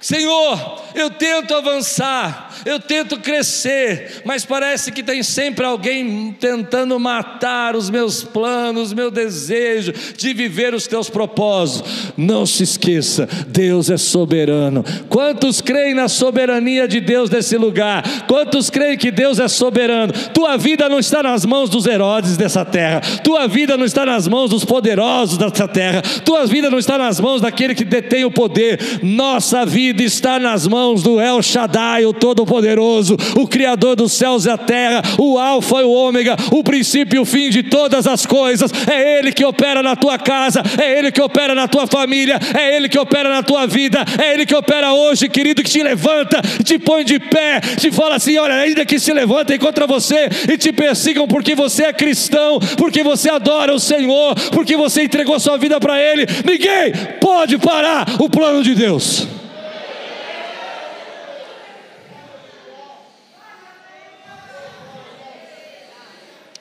Senhor, 0.00 0.82
eu 0.94 1.10
tento 1.10 1.54
avançar, 1.54 2.50
eu 2.64 2.80
tento 2.80 3.18
crescer, 3.18 4.22
mas 4.24 4.44
parece 4.44 4.90
que 4.90 5.02
tem 5.02 5.22
sempre 5.22 5.64
alguém 5.64 6.34
tentando 6.40 6.98
matar 6.98 7.76
os 7.76 7.90
meus 7.90 8.24
planos, 8.24 8.92
meu 8.92 9.10
desejo 9.10 9.92
de 10.16 10.32
viver 10.32 10.74
os 10.74 10.86
teus 10.86 11.10
propósitos. 11.10 12.12
Não 12.16 12.46
se 12.46 12.62
esqueça, 12.62 13.28
Deus 13.48 13.90
é 13.90 13.96
soberano. 13.96 14.84
Quantos 15.08 15.60
creem 15.60 15.94
na 15.94 16.08
soberania 16.08 16.88
de 16.88 17.00
Deus 17.00 17.28
nesse 17.28 17.56
lugar? 17.56 18.02
Quantos 18.26 18.70
creem 18.70 18.96
que 18.96 19.10
Deus 19.10 19.38
é 19.38 19.48
soberano? 19.48 20.12
Tua 20.32 20.56
vida 20.56 20.88
não 20.88 20.98
está 20.98 21.22
nas 21.22 21.44
mãos 21.44 21.68
dos 21.68 21.86
Herodes 21.86 22.36
dessa 22.36 22.64
terra, 22.64 23.00
tua 23.22 23.46
vida 23.46 23.76
não 23.76 23.84
está 23.84 24.06
nas 24.06 24.26
mãos 24.26 24.50
dos 24.50 24.64
poderosos 24.64 25.36
dessa 25.36 25.68
terra, 25.68 26.02
tua 26.24 26.46
vida 26.46 26.70
não 26.70 26.78
está 26.78 26.96
nas 26.96 27.20
mãos 27.20 27.40
daquele 27.40 27.74
que 27.74 27.84
detém 27.84 28.24
o 28.24 28.30
poder, 28.30 29.00
nossa 29.02 29.66
vida 29.66 30.02
está 30.02 30.38
nas 30.38 30.66
mãos 30.66 31.02
do 31.02 31.20
El 31.20 31.42
Shaddai, 31.42 32.06
o 32.06 32.12
Todo-Poderoso 32.12 32.53
Todo-Poderoso, 32.54 33.16
o 33.36 33.48
Criador 33.48 33.96
dos 33.96 34.12
céus 34.12 34.44
e 34.46 34.50
a 34.50 34.56
terra, 34.56 35.02
o 35.18 35.38
Alfa 35.38 35.80
e 35.80 35.84
o 35.84 35.90
Ômega, 35.90 36.36
o 36.52 36.62
princípio 36.62 37.16
e 37.16 37.18
o 37.18 37.24
fim 37.24 37.50
de 37.50 37.62
todas 37.64 38.06
as 38.06 38.24
coisas. 38.24 38.70
É 38.88 39.18
Ele 39.18 39.32
que 39.32 39.44
opera 39.44 39.82
na 39.82 39.96
tua 39.96 40.18
casa, 40.18 40.62
é 40.80 40.98
Ele 40.98 41.10
que 41.10 41.20
opera 41.20 41.54
na 41.54 41.66
tua 41.66 41.86
família, 41.86 42.38
é 42.56 42.76
Ele 42.76 42.88
que 42.88 42.98
opera 42.98 43.28
na 43.28 43.42
tua 43.42 43.66
vida, 43.66 44.04
é 44.22 44.34
Ele 44.34 44.46
que 44.46 44.54
opera 44.54 44.92
hoje, 44.92 45.28
querido, 45.28 45.62
que 45.62 45.70
te 45.70 45.82
levanta, 45.82 46.40
te 46.62 46.78
põe 46.78 47.04
de 47.04 47.18
pé, 47.18 47.60
te 47.60 47.90
fala 47.90 48.16
assim: 48.16 48.36
olha, 48.36 48.54
ainda 48.54 48.84
que 48.84 48.98
se 48.98 49.12
levantem 49.12 49.58
contra 49.58 49.86
você 49.86 50.28
e 50.52 50.56
te 50.56 50.72
persigam 50.72 51.26
porque 51.26 51.54
você 51.54 51.84
é 51.84 51.92
cristão, 51.92 52.60
porque 52.76 53.02
você 53.02 53.30
adora 53.30 53.74
o 53.74 53.80
Senhor, 53.80 54.34
porque 54.52 54.76
você 54.76 55.04
entregou 55.04 55.40
sua 55.40 55.56
vida 55.56 55.80
para 55.80 56.00
Ele, 56.00 56.26
ninguém 56.44 56.92
pode 57.20 57.58
parar 57.58 58.06
o 58.20 58.28
plano 58.28 58.62
de 58.62 58.74
Deus. 58.74 59.43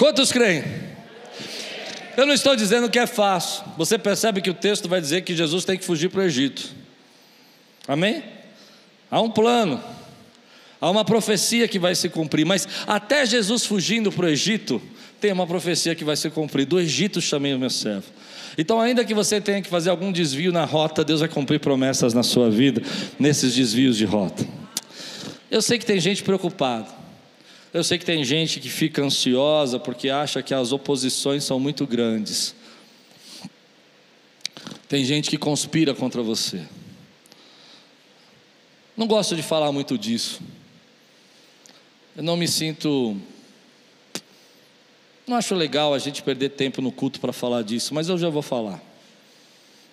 Quantos 0.04 0.34
creem? 0.34 0.66
Eu 2.18 2.26
não 2.26 2.34
estou 2.34 2.58
dizendo 2.58 2.90
que 2.90 3.00
é 3.00 3.08
fácil. 3.08 3.64
Você 3.78 3.98
percebe 3.98 4.42
que 4.42 4.50
o 4.50 4.54
texto 4.54 4.90
vai 4.90 5.00
dizer 5.00 5.22
que 5.22 5.34
Jesus 5.34 5.64
tem 5.64 5.78
que 5.78 5.86
fugir 5.86 6.10
para 6.10 6.20
o 6.20 6.24
Egito. 6.24 6.76
Amém? 7.88 8.22
Há 9.10 9.22
um 9.22 9.32
plano, 9.32 9.82
há 10.82 10.92
uma 10.92 11.06
profecia 11.06 11.70
que 11.70 11.80
vai 11.80 11.96
se 11.96 12.10
cumprir, 12.10 12.46
mas 12.46 12.68
até 12.86 13.26
Jesus 13.26 13.66
fugindo 13.66 14.12
para 14.12 14.26
o 14.26 14.30
Egito, 14.30 14.82
tem 15.22 15.32
uma 15.32 15.48
profecia 15.48 15.96
que 15.96 16.04
vai 16.04 16.18
se 16.18 16.30
cumprir. 16.30 16.66
Do 16.66 16.82
Egito 16.82 17.22
chamei 17.22 17.54
o 17.54 17.60
meu 17.60 17.70
servo. 17.70 18.08
Então, 18.58 18.82
ainda 18.82 19.06
que 19.06 19.14
você 19.14 19.40
tenha 19.40 19.62
que 19.62 19.70
fazer 19.70 19.90
algum 19.90 20.12
desvio 20.12 20.52
na 20.52 20.66
rota, 20.66 21.06
Deus 21.06 21.22
vai 21.22 21.30
cumprir 21.30 21.62
promessas 21.62 22.14
na 22.14 22.24
sua 22.24 22.50
vida, 22.50 22.82
nesses 23.18 23.56
desvios 23.56 23.96
de 23.96 24.04
rota. 24.04 24.46
Eu 25.50 25.62
sei 25.62 25.80
que 25.80 25.86
tem 25.86 25.98
gente 25.98 26.24
preocupada. 26.24 27.03
Eu 27.74 27.84
sei 27.84 27.98
que 27.98 28.06
tem 28.06 28.24
gente 28.24 28.60
que 28.60 28.70
fica 28.70 29.01
ansiosa 29.01 29.80
porque 29.80 30.08
acha 30.08 30.44
que 30.44 30.53
as 30.53 30.72
oposições 30.72 31.44
são 31.44 31.60
muito 31.60 31.88
grandes. 31.88 32.53
Tem 34.88 35.03
gente 35.03 35.27
que 35.27 35.39
conspira 35.39 35.96
contra 35.96 36.22
você. 36.22 36.63
Não 38.96 39.08
gosto 39.08 39.36
de 39.36 39.42
falar 39.42 39.72
muito 39.72 39.98
disso. 39.98 40.39
Eu 42.15 42.22
não 42.22 42.38
me 42.38 42.48
sinto. 42.48 43.18
Não 45.25 45.36
acho 45.36 45.56
legal 45.56 45.96
a 45.96 46.00
gente 46.00 46.22
perder 46.22 46.50
tempo 46.50 46.80
no 46.80 46.92
culto 46.92 47.20
para 47.20 47.34
falar 47.34 47.63
disso, 47.63 47.96
mas 47.96 48.08
eu 48.08 48.20
já 48.20 48.30
vou 48.30 48.44
falar. 48.44 48.80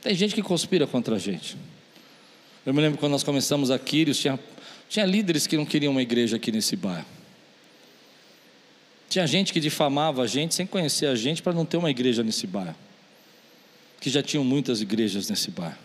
Tem 0.02 0.14
gente 0.14 0.34
que 0.34 0.42
conspira 0.42 0.86
contra 0.86 1.16
a 1.16 1.18
gente. 1.18 1.56
Eu 2.66 2.74
me 2.74 2.82
lembro 2.82 2.98
quando 2.98 3.12
nós 3.12 3.22
começamos 3.22 3.70
aqui, 3.70 4.04
tinha, 4.12 4.38
tinha 4.86 5.06
líderes 5.06 5.46
que 5.46 5.56
não 5.56 5.64
queriam 5.64 5.92
uma 5.92 6.02
igreja 6.02 6.36
aqui 6.36 6.52
nesse 6.52 6.76
bairro. 6.76 7.19
Tinha 9.10 9.26
gente 9.26 9.52
que 9.52 9.58
difamava 9.58 10.22
a 10.22 10.26
gente 10.28 10.54
sem 10.54 10.64
conhecer 10.64 11.06
a 11.06 11.16
gente 11.16 11.42
para 11.42 11.52
não 11.52 11.64
ter 11.64 11.76
uma 11.76 11.90
igreja 11.90 12.22
nesse 12.22 12.46
bairro. 12.46 12.76
Que 14.00 14.08
já 14.08 14.22
tinham 14.22 14.44
muitas 14.44 14.80
igrejas 14.80 15.28
nesse 15.28 15.50
bairro. 15.50 15.76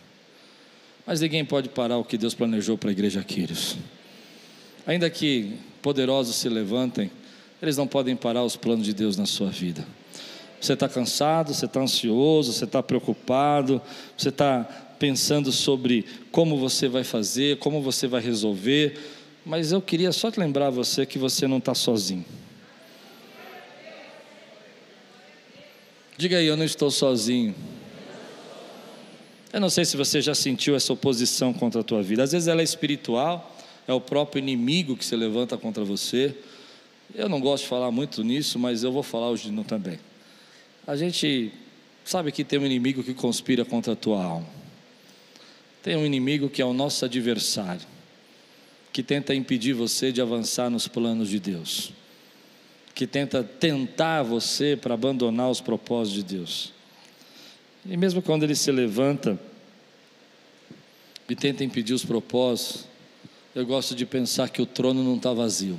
Mas 1.07 1.21
ninguém 1.21 1.43
pode 1.43 1.69
parar 1.69 1.97
o 1.97 2.03
que 2.03 2.19
Deus 2.19 2.35
planejou 2.35 2.77
para 2.77 2.91
a 2.91 2.93
igreja 2.93 3.23
Quírios. 3.23 3.77
Ainda 4.85 5.09
que 5.09 5.53
poderosos 5.81 6.35
se 6.35 6.47
levantem, 6.47 7.09
eles 7.59 7.75
não 7.75 7.87
podem 7.87 8.15
parar 8.15 8.43
os 8.43 8.55
planos 8.55 8.85
de 8.85 8.93
Deus 8.93 9.17
na 9.17 9.25
sua 9.25 9.49
vida. 9.49 9.83
Você 10.61 10.73
está 10.73 10.87
cansado, 10.87 11.51
você 11.51 11.65
está 11.65 11.79
ansioso, 11.79 12.53
você 12.53 12.65
está 12.65 12.83
preocupado, 12.83 13.81
você 14.15 14.29
está 14.29 14.63
pensando 14.99 15.51
sobre 15.51 16.05
como 16.31 16.59
você 16.59 16.87
vai 16.87 17.03
fazer, 17.03 17.57
como 17.57 17.81
você 17.81 18.05
vai 18.05 18.21
resolver, 18.21 18.99
mas 19.43 19.71
eu 19.71 19.81
queria 19.81 20.11
só 20.11 20.29
te 20.29 20.39
lembrar 20.39 20.69
você 20.69 21.07
que 21.07 21.17
você 21.17 21.47
não 21.47 21.57
está 21.57 21.73
sozinho. 21.73 22.23
Diga 26.17 26.37
aí, 26.37 26.45
eu 26.45 26.55
não 26.55 26.63
estou 26.63 26.89
sozinho. 26.89 27.53
Eu 29.51 29.59
não 29.59 29.69
sei 29.69 29.83
se 29.83 29.97
você 29.97 30.21
já 30.21 30.33
sentiu 30.33 30.73
essa 30.73 30.93
oposição 30.93 31.53
contra 31.53 31.81
a 31.81 31.83
tua 31.83 32.01
vida. 32.01 32.23
Às 32.23 32.31
vezes 32.31 32.47
ela 32.47 32.61
é 32.61 32.63
espiritual, 32.63 33.53
é 33.85 33.91
o 33.91 33.99
próprio 33.99 34.39
inimigo 34.39 34.95
que 34.95 35.03
se 35.03 35.13
levanta 35.13 35.57
contra 35.57 35.83
você. 35.83 36.33
Eu 37.13 37.27
não 37.27 37.41
gosto 37.41 37.63
de 37.63 37.69
falar 37.69 37.91
muito 37.91 38.23
nisso, 38.23 38.57
mas 38.57 38.81
eu 38.81 38.93
vou 38.93 39.03
falar 39.03 39.29
hoje 39.29 39.51
não 39.51 39.63
também. 39.63 39.99
A 40.87 40.95
gente 40.95 41.51
sabe 42.05 42.31
que 42.31 42.45
tem 42.45 42.59
um 42.59 42.65
inimigo 42.65 43.03
que 43.03 43.13
conspira 43.13 43.65
contra 43.65 43.91
a 43.91 43.95
tua 43.95 44.23
alma. 44.23 44.47
Tem 45.83 45.97
um 45.97 46.05
inimigo 46.05 46.49
que 46.49 46.61
é 46.61 46.65
o 46.65 46.73
nosso 46.73 47.03
adversário, 47.03 47.85
que 48.93 49.03
tenta 49.03 49.35
impedir 49.35 49.73
você 49.73 50.13
de 50.13 50.21
avançar 50.21 50.69
nos 50.69 50.87
planos 50.87 51.27
de 51.27 51.39
Deus 51.41 51.91
que 52.95 53.05
tenta 53.05 53.43
tentar 53.43 54.23
você 54.23 54.79
para 54.81 54.93
abandonar 54.93 55.51
os 55.51 55.59
propósitos 55.59 56.23
de 56.23 56.35
Deus. 56.37 56.73
E 57.85 57.97
mesmo 57.97 58.21
quando 58.21 58.43
ele 58.43 58.55
se 58.55 58.71
levanta 58.71 59.37
e 61.27 61.35
tenta 61.35 61.63
impedir 61.63 61.93
os 61.93 62.05
propósitos, 62.05 62.87
eu 63.53 63.65
gosto 63.65 63.93
de 63.93 64.05
pensar 64.05 64.49
que 64.49 64.61
o 64.61 64.65
trono 64.65 65.03
não 65.03 65.17
está 65.17 65.33
vazio. 65.33 65.77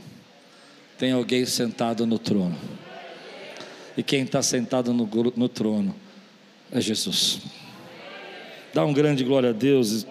Tem 0.98 1.12
alguém 1.12 1.46
sentado 1.46 2.06
no 2.06 2.18
trono. 2.18 2.56
E 3.96 4.02
quem 4.02 4.22
está 4.22 4.42
sentado 4.42 4.92
no, 4.92 5.08
no 5.36 5.48
trono 5.48 5.96
é 6.70 6.80
Jesus. 6.82 7.40
Dá 8.74 8.84
um 8.84 8.92
grande 8.92 9.24
glória 9.24 9.50
a 9.50 9.52
Deus. 9.54 10.06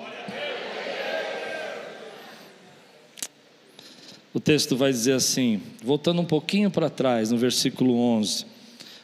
Texto 4.46 4.78
vai 4.78 4.92
dizer 4.92 5.14
assim, 5.14 5.60
voltando 5.84 6.22
um 6.22 6.26
pouquinho 6.26 6.70
para 6.70 6.88
trás, 6.88 7.32
no 7.32 7.38
versículo 7.38 7.98
11: 7.98 8.46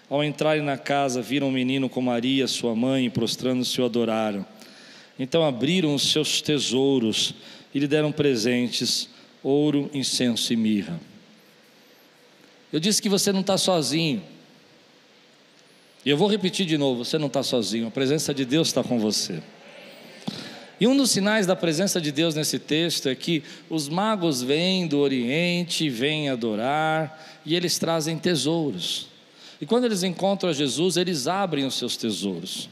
Ao 0.07 0.23
entrarem 0.23 0.61
na 0.61 0.77
casa, 0.77 1.19
viram 1.19 1.47
um 1.47 1.51
menino 1.51 1.89
com 1.89 1.99
Maria, 1.99 2.47
sua 2.47 2.75
mãe, 2.75 3.07
e 3.07 3.09
prostrando-se 3.09 3.81
o 3.81 3.85
adoraram. 3.85 4.45
Então 5.17 5.43
abriram 5.43 5.95
os 5.95 6.11
seus 6.11 6.41
tesouros 6.41 7.33
e 7.73 7.79
lhe 7.79 7.87
deram 7.87 8.11
presentes: 8.11 9.09
ouro, 9.41 9.89
incenso 9.95 10.53
e 10.53 10.55
mirra. 10.55 11.01
Eu 12.71 12.79
disse 12.79 13.01
que 13.01 13.09
você 13.09 13.31
não 13.31 13.41
está 13.41 13.57
sozinho. 13.57 14.21
E 16.05 16.09
eu 16.11 16.17
vou 16.17 16.27
repetir 16.27 16.67
de 16.67 16.77
novo: 16.77 17.03
você 17.03 17.17
não 17.17 17.27
está 17.27 17.41
sozinho, 17.41 17.87
a 17.87 17.91
presença 17.91 18.31
de 18.31 18.45
Deus 18.45 18.67
está 18.67 18.83
com 18.83 18.99
você. 18.99 19.41
E 20.81 20.87
um 20.87 20.97
dos 20.97 21.11
sinais 21.11 21.45
da 21.45 21.55
presença 21.55 22.01
de 22.01 22.11
Deus 22.11 22.33
nesse 22.33 22.57
texto 22.57 23.07
é 23.07 23.13
que 23.13 23.43
os 23.69 23.87
magos 23.87 24.41
vêm 24.41 24.87
do 24.87 24.97
Oriente, 24.97 25.87
vêm 25.91 26.27
adorar, 26.27 27.39
e 27.45 27.55
eles 27.55 27.77
trazem 27.77 28.17
tesouros. 28.17 29.07
E 29.61 29.65
quando 29.67 29.85
eles 29.85 30.01
encontram 30.01 30.51
Jesus, 30.51 30.97
eles 30.97 31.27
abrem 31.27 31.67
os 31.67 31.75
seus 31.75 31.95
tesouros. 31.95 32.67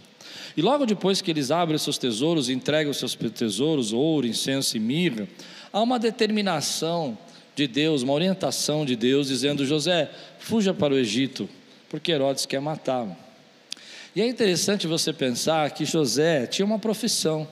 E 0.57 0.61
logo 0.63 0.87
depois 0.87 1.21
que 1.21 1.29
eles 1.29 1.51
abrem 1.51 1.75
os 1.75 1.83
seus 1.83 1.99
tesouros, 1.99 2.49
entregam 2.49 2.89
os 2.89 2.97
seus 2.97 3.13
tesouros, 3.13 3.93
ouro, 3.93 4.25
incenso 4.25 4.75
e 4.75 4.79
mirra, 4.79 5.27
há 5.71 5.79
uma 5.79 5.99
determinação 5.99 7.15
de 7.55 7.67
Deus, 7.67 8.01
uma 8.01 8.13
orientação 8.13 8.87
de 8.87 8.95
Deus, 8.95 9.27
dizendo: 9.27 9.67
José, 9.67 10.09
fuja 10.39 10.73
para 10.73 10.95
o 10.95 10.97
Egito, 10.97 11.47
porque 11.87 12.11
Herodes 12.11 12.47
quer 12.47 12.59
matá-lo. 12.59 13.15
E 14.15 14.21
é 14.23 14.27
interessante 14.27 14.87
você 14.87 15.13
pensar 15.13 15.69
que 15.69 15.85
José 15.85 16.47
tinha 16.47 16.65
uma 16.65 16.79
profissão. 16.79 17.47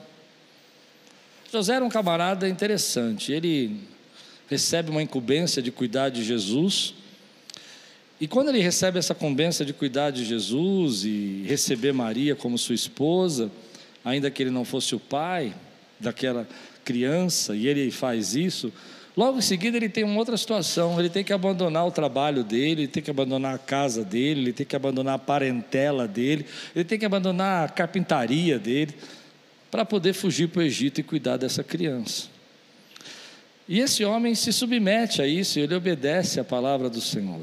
José 1.50 1.74
era 1.76 1.84
um 1.84 1.88
camarada 1.88 2.46
interessante. 2.46 3.32
Ele 3.32 3.80
recebe 4.50 4.90
uma 4.90 5.02
incumbência 5.02 5.62
de 5.62 5.70
cuidar 5.70 6.10
de 6.10 6.22
Jesus. 6.22 6.94
E 8.20 8.28
quando 8.28 8.48
ele 8.48 8.60
recebe 8.60 8.98
essa 8.98 9.14
incumbência 9.14 9.64
de 9.64 9.72
cuidar 9.72 10.10
de 10.10 10.24
Jesus 10.24 11.04
e 11.04 11.44
receber 11.46 11.92
Maria 11.92 12.36
como 12.36 12.58
sua 12.58 12.74
esposa, 12.74 13.50
ainda 14.04 14.30
que 14.30 14.42
ele 14.42 14.50
não 14.50 14.64
fosse 14.64 14.94
o 14.94 15.00
pai 15.00 15.54
daquela 15.98 16.46
criança, 16.84 17.54
e 17.54 17.66
ele 17.66 17.90
faz 17.90 18.34
isso, 18.34 18.72
logo 19.16 19.38
em 19.38 19.42
seguida 19.42 19.76
ele 19.76 19.88
tem 19.88 20.04
uma 20.04 20.18
outra 20.18 20.36
situação, 20.36 20.98
ele 20.98 21.08
tem 21.08 21.22
que 21.22 21.32
abandonar 21.32 21.86
o 21.86 21.90
trabalho 21.90 22.42
dele, 22.42 22.82
ele 22.82 22.88
tem 22.88 23.02
que 23.02 23.10
abandonar 23.10 23.54
a 23.54 23.58
casa 23.58 24.04
dele, 24.04 24.40
ele 24.40 24.52
tem 24.52 24.66
que 24.66 24.76
abandonar 24.76 25.14
a 25.14 25.18
parentela 25.18 26.08
dele, 26.08 26.46
ele 26.74 26.84
tem 26.84 26.98
que 26.98 27.06
abandonar 27.06 27.66
a 27.66 27.68
carpintaria 27.68 28.58
dele, 28.58 28.94
para 29.70 29.84
poder 29.84 30.12
fugir 30.12 30.48
para 30.48 30.60
o 30.60 30.62
Egito 30.62 31.00
e 31.00 31.02
cuidar 31.02 31.36
dessa 31.36 31.62
criança. 31.62 32.28
E 33.68 33.80
esse 33.80 34.04
homem 34.04 34.34
se 34.34 34.52
submete 34.52 35.20
a 35.20 35.26
isso, 35.26 35.58
ele 35.58 35.74
obedece 35.74 36.40
à 36.40 36.44
palavra 36.44 36.88
do 36.88 37.00
Senhor. 37.00 37.42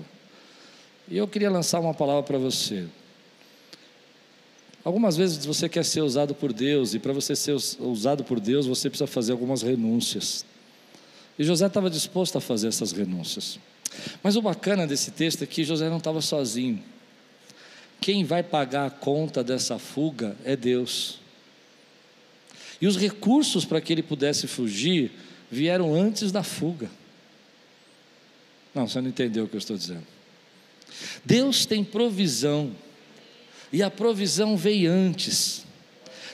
E 1.08 1.18
eu 1.18 1.28
queria 1.28 1.52
lançar 1.52 1.80
uma 1.80 1.94
palavra 1.94 2.24
para 2.24 2.38
você. 2.38 2.86
Algumas 4.84 5.16
vezes 5.16 5.46
você 5.46 5.70
quer 5.70 5.86
ser 5.86 6.02
usado 6.02 6.34
por 6.34 6.52
Deus, 6.52 6.94
e 6.96 7.00
para 7.00 7.14
você 7.14 7.36
ser 7.36 7.56
usado 7.80 8.24
por 8.24 8.40
Deus, 8.40 8.66
você 8.66 8.90
precisa 8.90 9.08
fazer 9.08 9.32
algumas 9.32 9.62
renúncias. 9.62 10.44
E 11.38 11.44
José 11.44 11.68
estava 11.68 11.90
disposto 11.90 12.38
a 12.38 12.42
fazer 12.42 12.70
essas 12.70 12.92
renúncias. 12.92 13.60
Mas 14.24 14.36
o 14.36 14.42
bacana 14.42 14.88
desse 14.88 15.12
texto 15.12 15.44
é 15.44 15.48
que 15.48 15.64
José 15.64 15.90
não 15.90 15.98
estava 15.98 16.22
sozinho. 16.22 16.82
Quem 18.02 18.24
vai 18.24 18.44
pagar 18.44 18.88
a 18.88 18.90
conta 18.90 19.44
dessa 19.44 19.78
fuga 19.80 20.36
é 20.44 20.56
Deus. 20.56 21.20
E 22.86 22.88
os 22.88 22.98
recursos 22.98 23.66
para 23.66 23.82
que 23.82 23.92
ele 23.92 24.04
pudesse 24.04 24.46
fugir 24.46 25.12
vieram 25.50 25.96
antes 25.96 26.32
da 26.32 26.44
fuga. 26.44 26.88
Não, 28.76 28.88
você 28.88 29.02
não 29.02 29.10
entendeu 29.10 29.46
o 29.46 29.48
que 29.48 29.56
eu 29.56 29.58
estou 29.58 29.76
dizendo. 29.76 30.06
Deus 31.26 31.66
tem 31.66 31.84
provisão, 31.84 32.76
e 33.74 33.82
a 33.82 33.90
provisão 33.90 34.56
veio 34.56 34.92
antes. 34.92 35.65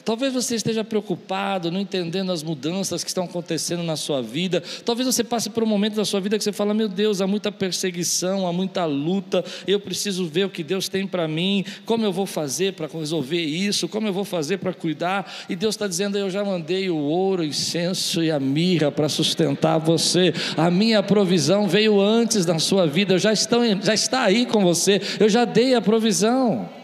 Talvez 0.04 0.34
você 0.34 0.56
esteja 0.56 0.84
preocupado, 0.84 1.72
não 1.72 1.80
entendendo 1.80 2.32
as 2.32 2.44
mudanças 2.44 3.04
que 3.04 3.10
estão 3.10 3.26
acontecendo 3.26 3.84
na 3.84 3.96
sua 3.96 4.22
vida. 4.22 4.64
Talvez 4.84 5.06
você 5.06 5.24
passe 5.24 5.50
por 5.50 5.64
um 5.64 5.68
momento 5.68 5.96
da 5.96 6.06
sua 6.06 6.20
vida 6.20 6.38
que 6.38 6.44
você 6.44 6.52
fala: 6.52 6.74
Meu 6.74 6.88
Deus, 6.88 7.22
há 7.22 7.28
muita 7.28 7.52
perseguição, 7.52 8.48
há 8.48 8.54
muita 8.54 8.86
luta. 8.86 9.44
Eu 9.68 9.80
preciso 9.80 10.26
ver 10.26 10.46
o 10.46 10.50
que 10.50 10.64
Deus 10.64 10.90
tem 10.90 11.06
para 11.06 11.28
mim. 11.28 11.64
Como 11.86 12.06
eu 12.06 12.12
vou 12.12 12.26
fazer 12.26 12.74
para 12.74 12.88
resolver 12.88 13.42
isso? 13.42 13.88
Como 13.88 14.08
eu 14.08 14.14
vou 14.14 14.26
fazer 14.26 14.58
para 14.58 14.74
cuidar? 14.74 15.32
E 15.48 15.56
Deus 15.56 15.76
está 15.76 15.88
dizendo: 15.88 16.18
Eu 16.18 16.30
já 16.30 16.44
mandei 16.44 16.90
o 16.90 16.98
ouro, 16.98 17.44
o 17.44 17.46
incenso 17.46 18.24
e 18.24 18.32
a 18.32 18.40
mirra 18.40 18.92
para 18.92 19.08
sustentar 19.10 19.78
você. 19.78 20.34
A 20.58 20.72
minha 20.72 21.04
provisão 21.04 21.68
veio 21.68 22.00
antes 22.02 22.46
da 22.46 22.58
sua 22.60 22.88
vida. 22.88 23.14
Eu 23.14 23.20
já, 23.20 23.34
já 23.34 23.94
está 23.94 24.24
aí 24.24 24.46
com 24.46 24.62
você. 24.64 25.02
Eu 25.20 25.30
já 25.30 25.46
dei 25.46 25.76
a 25.76 25.82
provisão. 25.82 26.81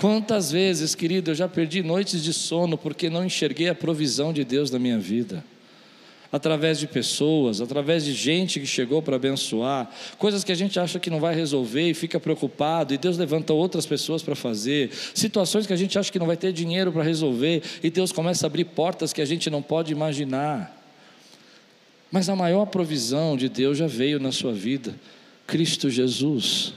Quantas 0.00 0.50
vezes, 0.50 0.94
querido, 0.94 1.30
eu 1.30 1.34
já 1.34 1.46
perdi 1.46 1.82
noites 1.82 2.24
de 2.24 2.32
sono 2.32 2.78
porque 2.78 3.10
não 3.10 3.22
enxerguei 3.22 3.68
a 3.68 3.74
provisão 3.74 4.32
de 4.32 4.42
Deus 4.44 4.70
na 4.70 4.78
minha 4.78 4.98
vida. 4.98 5.44
Através 6.32 6.78
de 6.78 6.86
pessoas, 6.86 7.60
através 7.60 8.02
de 8.02 8.14
gente 8.14 8.58
que 8.58 8.66
chegou 8.66 9.02
para 9.02 9.16
abençoar, 9.16 9.90
coisas 10.16 10.42
que 10.42 10.50
a 10.50 10.54
gente 10.54 10.80
acha 10.80 10.98
que 10.98 11.10
não 11.10 11.20
vai 11.20 11.34
resolver 11.34 11.90
e 11.90 11.92
fica 11.92 12.18
preocupado, 12.18 12.94
e 12.94 12.96
Deus 12.96 13.18
levanta 13.18 13.52
outras 13.52 13.84
pessoas 13.84 14.22
para 14.22 14.34
fazer, 14.34 14.90
situações 15.14 15.66
que 15.66 15.72
a 15.74 15.76
gente 15.76 15.98
acha 15.98 16.10
que 16.10 16.18
não 16.18 16.26
vai 16.26 16.36
ter 16.36 16.50
dinheiro 16.50 16.90
para 16.90 17.02
resolver, 17.02 17.62
e 17.82 17.90
Deus 17.90 18.10
começa 18.10 18.46
a 18.46 18.48
abrir 18.48 18.64
portas 18.64 19.12
que 19.12 19.20
a 19.20 19.26
gente 19.26 19.50
não 19.50 19.60
pode 19.60 19.92
imaginar. 19.92 20.74
Mas 22.10 22.30
a 22.30 22.36
maior 22.36 22.64
provisão 22.64 23.36
de 23.36 23.50
Deus 23.50 23.76
já 23.76 23.86
veio 23.86 24.18
na 24.18 24.32
sua 24.32 24.52
vida, 24.54 24.94
Cristo 25.46 25.90
Jesus 25.90 26.72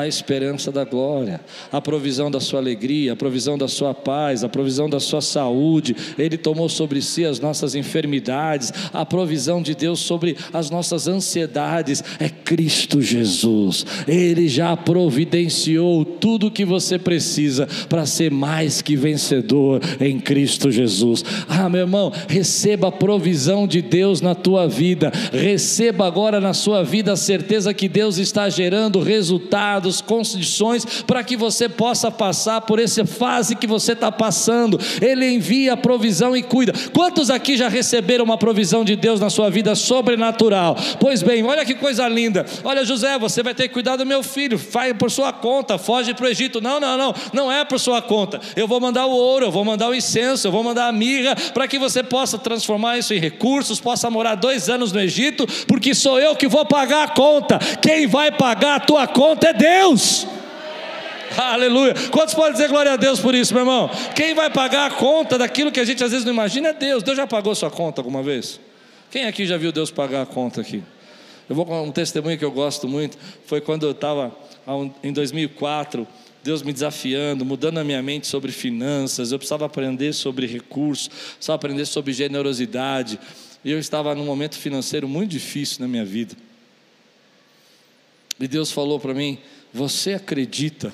a 0.00 0.08
esperança 0.08 0.70
da 0.70 0.84
glória, 0.84 1.40
a 1.72 1.80
provisão 1.80 2.30
da 2.30 2.40
sua 2.40 2.60
alegria, 2.60 3.12
a 3.12 3.16
provisão 3.16 3.56
da 3.56 3.68
sua 3.68 3.94
paz, 3.94 4.44
a 4.44 4.48
provisão 4.48 4.88
da 4.88 5.00
sua 5.00 5.20
saúde. 5.20 5.96
Ele 6.18 6.36
tomou 6.36 6.68
sobre 6.68 7.00
si 7.00 7.24
as 7.24 7.40
nossas 7.40 7.74
enfermidades, 7.74 8.72
a 8.92 9.04
provisão 9.04 9.62
de 9.62 9.74
Deus 9.74 10.00
sobre 10.00 10.36
as 10.52 10.70
nossas 10.70 11.08
ansiedades. 11.08 12.02
É 12.18 12.28
Cristo 12.28 13.00
Jesus. 13.00 13.86
Ele 14.06 14.48
já 14.48 14.76
providenciou 14.76 16.04
tudo 16.04 16.48
o 16.48 16.50
que 16.50 16.64
você 16.64 16.98
precisa 16.98 17.68
para 17.88 18.06
ser 18.06 18.30
mais 18.30 18.82
que 18.82 18.96
vencedor 18.96 19.80
em 20.00 20.18
Cristo 20.18 20.70
Jesus. 20.70 21.24
Ah, 21.48 21.68
meu 21.68 21.82
irmão, 21.82 22.12
receba 22.28 22.88
a 22.88 22.92
provisão 22.92 23.66
de 23.66 23.80
Deus 23.80 24.20
na 24.20 24.34
tua 24.34 24.66
vida. 24.66 25.12
Receba 25.32 26.06
agora 26.06 26.40
na 26.40 26.52
sua 26.52 26.82
vida 26.82 27.12
a 27.12 27.16
certeza 27.16 27.72
que 27.72 27.88
Deus 27.88 28.18
está 28.18 28.48
gerando 28.48 29.00
resultados 29.00 29.85
dados, 29.86 30.00
condições 30.00 30.84
para 31.06 31.22
que 31.22 31.36
você 31.36 31.68
possa 31.68 32.10
passar 32.10 32.60
por 32.62 32.78
essa 32.78 33.04
fase 33.06 33.54
que 33.54 33.66
você 33.66 33.92
está 33.92 34.10
passando. 34.10 34.78
Ele 35.00 35.28
envia 35.28 35.74
a 35.74 35.76
provisão 35.76 36.36
e 36.36 36.42
cuida. 36.42 36.72
Quantos 36.92 37.30
aqui 37.30 37.56
já 37.56 37.68
receberam 37.68 38.24
uma 38.24 38.36
provisão 38.36 38.84
de 38.84 38.96
Deus 38.96 39.20
na 39.20 39.30
sua 39.30 39.48
vida 39.50 39.74
sobrenatural? 39.74 40.76
Pois 40.98 41.22
bem, 41.22 41.44
olha 41.44 41.64
que 41.64 41.74
coisa 41.74 42.08
linda. 42.08 42.44
Olha, 42.64 42.84
José, 42.84 43.18
você 43.18 43.42
vai 43.42 43.54
ter 43.54 43.68
que 43.68 43.74
cuidar 43.74 43.96
do 43.96 44.04
meu 44.04 44.22
filho. 44.22 44.58
Faz 44.58 44.92
por 44.96 45.10
sua 45.10 45.32
conta, 45.32 45.78
foge 45.78 46.12
para 46.14 46.26
o 46.26 46.28
Egito. 46.28 46.60
Não, 46.60 46.80
não, 46.80 46.98
não, 46.98 47.14
não 47.32 47.52
é 47.52 47.64
por 47.64 47.78
sua 47.78 48.02
conta. 48.02 48.40
Eu 48.56 48.66
vou 48.66 48.80
mandar 48.80 49.06
o 49.06 49.12
ouro, 49.12 49.46
eu 49.46 49.52
vou 49.52 49.64
mandar 49.64 49.88
o 49.88 49.94
incenso, 49.94 50.46
eu 50.46 50.52
vou 50.52 50.62
mandar 50.62 50.88
a 50.88 50.92
mirra 50.92 51.36
para 51.54 51.68
que 51.68 51.78
você 51.78 52.02
possa 52.02 52.38
transformar 52.38 52.98
isso 52.98 53.14
em 53.14 53.18
recursos, 53.18 53.80
possa 53.80 54.10
morar 54.10 54.34
dois 54.34 54.68
anos 54.68 54.92
no 54.92 55.00
Egito, 55.00 55.46
porque 55.66 55.94
sou 55.94 56.18
eu 56.18 56.34
que 56.34 56.48
vou 56.48 56.64
pagar 56.64 57.04
a 57.04 57.08
conta. 57.08 57.58
Quem 57.80 58.06
vai 58.06 58.32
pagar 58.32 58.76
a 58.76 58.80
tua 58.80 59.06
conta 59.06 59.48
é 59.48 59.52
Deus. 59.52 59.65
Deus. 59.66 60.26
Aleluia. 61.36 61.94
Quantos 62.10 62.34
podem 62.34 62.52
dizer 62.52 62.68
glória 62.68 62.92
a 62.92 62.96
Deus 62.96 63.18
por 63.18 63.34
isso, 63.34 63.52
meu 63.52 63.62
irmão? 63.62 63.90
Quem 64.14 64.34
vai 64.34 64.48
pagar 64.48 64.86
a 64.86 64.94
conta 64.94 65.36
daquilo 65.36 65.72
que 65.72 65.80
a 65.80 65.84
gente 65.84 66.02
às 66.02 66.10
vezes 66.10 66.24
não 66.24 66.32
imagina 66.32 66.68
é 66.68 66.72
Deus. 66.72 67.02
Deus 67.02 67.16
já 67.16 67.26
pagou 67.26 67.54
sua 67.54 67.70
conta 67.70 68.00
alguma 68.00 68.22
vez? 68.22 68.60
Quem 69.10 69.24
aqui 69.24 69.44
já 69.44 69.56
viu 69.56 69.72
Deus 69.72 69.90
pagar 69.90 70.22
a 70.22 70.26
conta 70.26 70.60
aqui? 70.60 70.82
Eu 71.48 71.56
vou 71.56 71.84
um 71.84 71.92
testemunho 71.92 72.38
que 72.38 72.44
eu 72.44 72.50
gosto 72.50 72.88
muito. 72.88 73.18
Foi 73.44 73.60
quando 73.60 73.84
eu 73.84 73.90
estava 73.90 74.36
em 75.02 75.12
2004. 75.12 76.06
Deus 76.42 76.62
me 76.62 76.72
desafiando, 76.72 77.44
mudando 77.44 77.78
a 77.78 77.84
minha 77.84 78.00
mente 78.00 78.28
sobre 78.28 78.52
finanças, 78.52 79.32
eu 79.32 79.38
precisava 79.38 79.66
aprender 79.66 80.12
sobre 80.12 80.46
recursos, 80.46 81.08
precisava 81.08 81.56
aprender 81.56 81.84
sobre 81.86 82.12
generosidade, 82.12 83.18
e 83.64 83.72
eu 83.72 83.80
estava 83.80 84.14
num 84.14 84.24
momento 84.24 84.56
financeiro 84.56 85.08
muito 85.08 85.32
difícil 85.32 85.78
na 85.80 85.88
minha 85.88 86.04
vida. 86.04 86.36
E 88.38 88.46
Deus 88.46 88.70
falou 88.70 89.00
para 89.00 89.14
mim: 89.14 89.38
Você 89.72 90.14
acredita, 90.14 90.92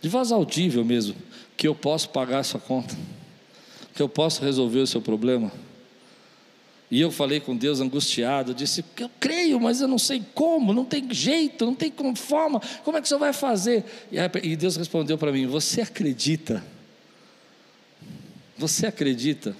de 0.00 0.08
voz 0.08 0.32
audível 0.32 0.84
mesmo, 0.84 1.14
que 1.56 1.68
eu 1.68 1.74
posso 1.74 2.08
pagar 2.08 2.38
essa 2.38 2.58
conta? 2.58 2.96
Que 3.94 4.02
eu 4.02 4.08
posso 4.08 4.42
resolver 4.42 4.80
o 4.80 4.86
seu 4.86 5.00
problema? 5.00 5.52
E 6.90 7.00
eu 7.00 7.10
falei 7.10 7.40
com 7.40 7.56
Deus 7.56 7.80
angustiado, 7.80 8.54
disse: 8.54 8.84
Eu 8.98 9.10
creio, 9.18 9.58
mas 9.58 9.80
eu 9.80 9.88
não 9.88 9.98
sei 9.98 10.22
como, 10.34 10.72
não 10.72 10.84
tem 10.84 11.12
jeito, 11.12 11.66
não 11.66 11.74
tem 11.74 11.90
como 11.90 12.14
forma, 12.14 12.60
como 12.84 12.96
é 12.96 13.00
que 13.00 13.06
o 13.06 13.08
senhor 13.08 13.18
vai 13.18 13.32
fazer? 13.32 13.84
E 14.42 14.56
Deus 14.56 14.76
respondeu 14.76 15.18
para 15.18 15.32
mim: 15.32 15.46
Você 15.46 15.80
acredita? 15.80 16.62
Você 18.56 18.86
acredita? 18.86 19.56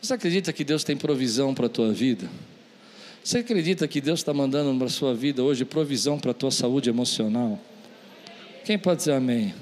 Você 0.00 0.14
acredita 0.14 0.52
que 0.52 0.64
Deus 0.64 0.82
tem 0.82 0.96
provisão 0.96 1.54
para 1.54 1.66
a 1.66 1.68
tua 1.68 1.92
vida? 1.92 2.28
Você 3.22 3.38
acredita 3.38 3.86
que 3.86 4.00
Deus 4.00 4.20
está 4.20 4.32
mandando 4.32 4.76
para 4.78 4.86
a 4.86 4.90
sua 4.90 5.14
vida 5.14 5.42
hoje 5.42 5.64
provisão 5.64 6.18
para 6.18 6.30
a 6.30 6.34
tua 6.34 6.50
saúde 6.50 6.88
emocional? 6.88 7.58
Quem 8.64 8.78
pode 8.78 8.98
dizer 8.98 9.12
amém? 9.12 9.54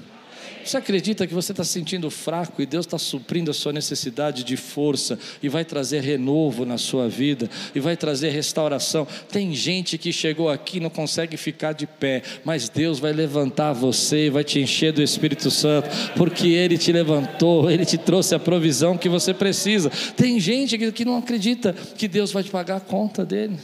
Você 0.69 0.77
acredita 0.77 1.25
que 1.25 1.33
você 1.33 1.51
está 1.51 1.63
se 1.63 1.71
sentindo 1.71 2.11
fraco 2.11 2.61
e 2.61 2.65
Deus 2.67 2.85
está 2.85 2.99
suprindo 2.99 3.49
a 3.49 3.55
sua 3.55 3.73
necessidade 3.73 4.43
de 4.43 4.55
força 4.55 5.17
e 5.41 5.49
vai 5.49 5.65
trazer 5.65 6.03
renovo 6.03 6.63
na 6.63 6.77
sua 6.77 7.09
vida 7.09 7.49
e 7.73 7.79
vai 7.79 7.97
trazer 7.97 8.29
restauração? 8.29 9.07
Tem 9.31 9.51
gente 9.55 9.97
que 9.97 10.13
chegou 10.13 10.47
aqui 10.47 10.77
e 10.77 10.79
não 10.79 10.91
consegue 10.91 11.37
ficar 11.37 11.73
de 11.73 11.87
pé, 11.87 12.21
mas 12.45 12.69
Deus 12.69 12.99
vai 12.99 13.11
levantar 13.11 13.73
você 13.73 14.27
e 14.27 14.29
vai 14.29 14.43
te 14.43 14.59
encher 14.59 14.93
do 14.93 15.01
Espírito 15.01 15.49
Santo, 15.49 15.89
porque 16.15 16.49
Ele 16.49 16.77
te 16.77 16.91
levantou, 16.91 17.71
Ele 17.71 17.83
te 17.83 17.97
trouxe 17.97 18.35
a 18.35 18.39
provisão 18.39 18.95
que 18.95 19.09
você 19.09 19.33
precisa. 19.33 19.89
Tem 20.15 20.39
gente 20.39 20.77
que 20.91 21.03
não 21.03 21.17
acredita 21.17 21.73
que 21.73 22.07
Deus 22.07 22.31
vai 22.31 22.43
te 22.43 22.51
pagar 22.51 22.75
a 22.75 22.79
conta 22.79 23.25
dele. 23.25 23.57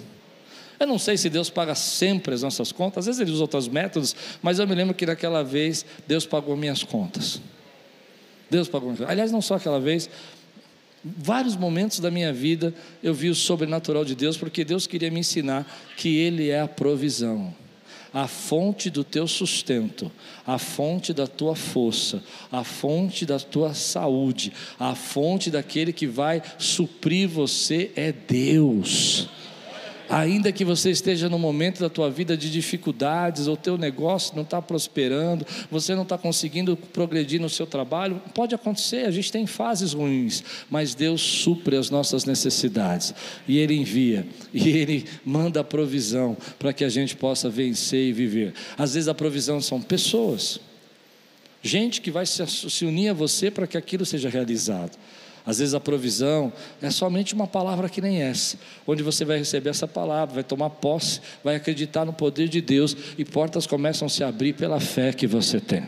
Eu 0.79 0.87
não 0.87 0.99
sei 0.99 1.17
se 1.17 1.29
Deus 1.29 1.49
paga 1.49 1.73
sempre 1.75 2.33
as 2.33 2.41
nossas 2.41 2.71
contas, 2.71 2.99
às 2.99 3.05
vezes 3.05 3.21
ele 3.21 3.31
usa 3.31 3.43
outros 3.43 3.67
métodos, 3.67 4.15
mas 4.41 4.59
eu 4.59 4.67
me 4.67 4.75
lembro 4.75 4.93
que 4.93 5.05
naquela 5.05 5.43
vez 5.43 5.85
Deus 6.07 6.25
pagou 6.25 6.55
minhas 6.57 6.83
contas. 6.83 7.41
Deus 8.49 8.67
pagou 8.67 8.89
minhas 8.89 8.99
contas. 8.99 9.11
Aliás, 9.11 9.31
não 9.31 9.41
só 9.41 9.55
aquela 9.55 9.79
vez, 9.79 10.09
vários 11.03 11.55
momentos 11.55 11.99
da 11.99 12.11
minha 12.11 12.33
vida 12.33 12.73
eu 13.01 13.13
vi 13.13 13.29
o 13.29 13.35
sobrenatural 13.35 14.03
de 14.03 14.15
Deus, 14.15 14.37
porque 14.37 14.65
Deus 14.65 14.87
queria 14.87 15.11
me 15.11 15.19
ensinar 15.19 15.65
que 15.95 16.17
Ele 16.17 16.49
é 16.49 16.59
a 16.59 16.67
provisão. 16.67 17.53
a 18.15 18.29
fonte 18.29 18.89
do 18.89 19.03
teu 19.03 19.27
sustento, 19.27 20.09
a 20.47 20.57
fonte 20.57 21.13
da 21.13 21.27
tua 21.27 21.53
força, 21.53 22.23
a 22.49 22.63
fonte 22.63 23.25
da 23.25 23.37
tua 23.37 23.73
saúde, 23.73 24.53
a 24.79 24.95
fonte 24.95 25.51
daquele 25.51 25.91
que 25.91 26.07
vai 26.07 26.41
suprir 26.57 27.27
você 27.27 27.91
é 27.93 28.13
Deus 28.13 29.27
ainda 30.09 30.51
que 30.51 30.65
você 30.65 30.89
esteja 30.89 31.29
no 31.29 31.39
momento 31.39 31.79
da 31.79 31.89
tua 31.89 32.09
vida 32.09 32.35
de 32.35 32.51
dificuldades, 32.51 33.47
ou 33.47 33.57
teu 33.57 33.77
negócio 33.77 34.35
não 34.35 34.43
está 34.43 34.61
prosperando, 34.61 35.45
você 35.69 35.95
não 35.95 36.03
está 36.03 36.17
conseguindo 36.17 36.75
progredir 36.75 37.39
no 37.39 37.49
seu 37.49 37.65
trabalho, 37.65 38.21
pode 38.33 38.53
acontecer, 38.55 39.05
a 39.05 39.11
gente 39.11 39.31
tem 39.31 39.45
fases 39.45 39.93
ruins, 39.93 40.43
mas 40.69 40.95
Deus 40.95 41.21
supre 41.21 41.77
as 41.77 41.89
nossas 41.89 42.25
necessidades, 42.25 43.13
e 43.47 43.57
Ele 43.57 43.75
envia, 43.75 44.27
e 44.53 44.69
Ele 44.69 45.05
manda 45.25 45.59
a 45.59 45.63
provisão 45.63 46.37
para 46.57 46.73
que 46.73 46.83
a 46.83 46.89
gente 46.89 47.15
possa 47.15 47.49
vencer 47.49 48.09
e 48.09 48.13
viver. 48.13 48.53
Às 48.77 48.93
vezes 48.93 49.07
a 49.07 49.13
provisão 49.13 49.61
são 49.61 49.81
pessoas, 49.81 50.59
gente 51.61 52.01
que 52.01 52.11
vai 52.11 52.25
se 52.25 52.85
unir 52.85 53.09
a 53.09 53.13
você 53.13 53.49
para 53.49 53.67
que 53.67 53.77
aquilo 53.77 54.05
seja 54.05 54.29
realizado. 54.29 54.97
Às 55.45 55.59
vezes 55.59 55.73
a 55.73 55.79
provisão 55.79 56.51
é 56.81 56.89
somente 56.89 57.33
uma 57.33 57.45
palavra 57.45 57.87
que 57.87 58.01
nem 58.01 58.21
essa, 58.21 58.57
onde 58.87 59.03
você 59.03 59.23
vai 59.23 59.37
receber 59.37 59.69
essa 59.69 59.87
palavra, 59.87 60.35
vai 60.35 60.43
tomar 60.43 60.71
posse, 60.71 61.21
vai 61.43 61.55
acreditar 61.55 62.03
no 62.03 62.13
poder 62.13 62.47
de 62.47 62.61
Deus 62.61 62.95
e 63.17 63.23
portas 63.23 63.67
começam 63.67 64.07
a 64.07 64.09
se 64.09 64.23
abrir 64.23 64.53
pela 64.53 64.79
fé 64.79 65.13
que 65.13 65.27
você 65.27 65.59
tem. 65.59 65.83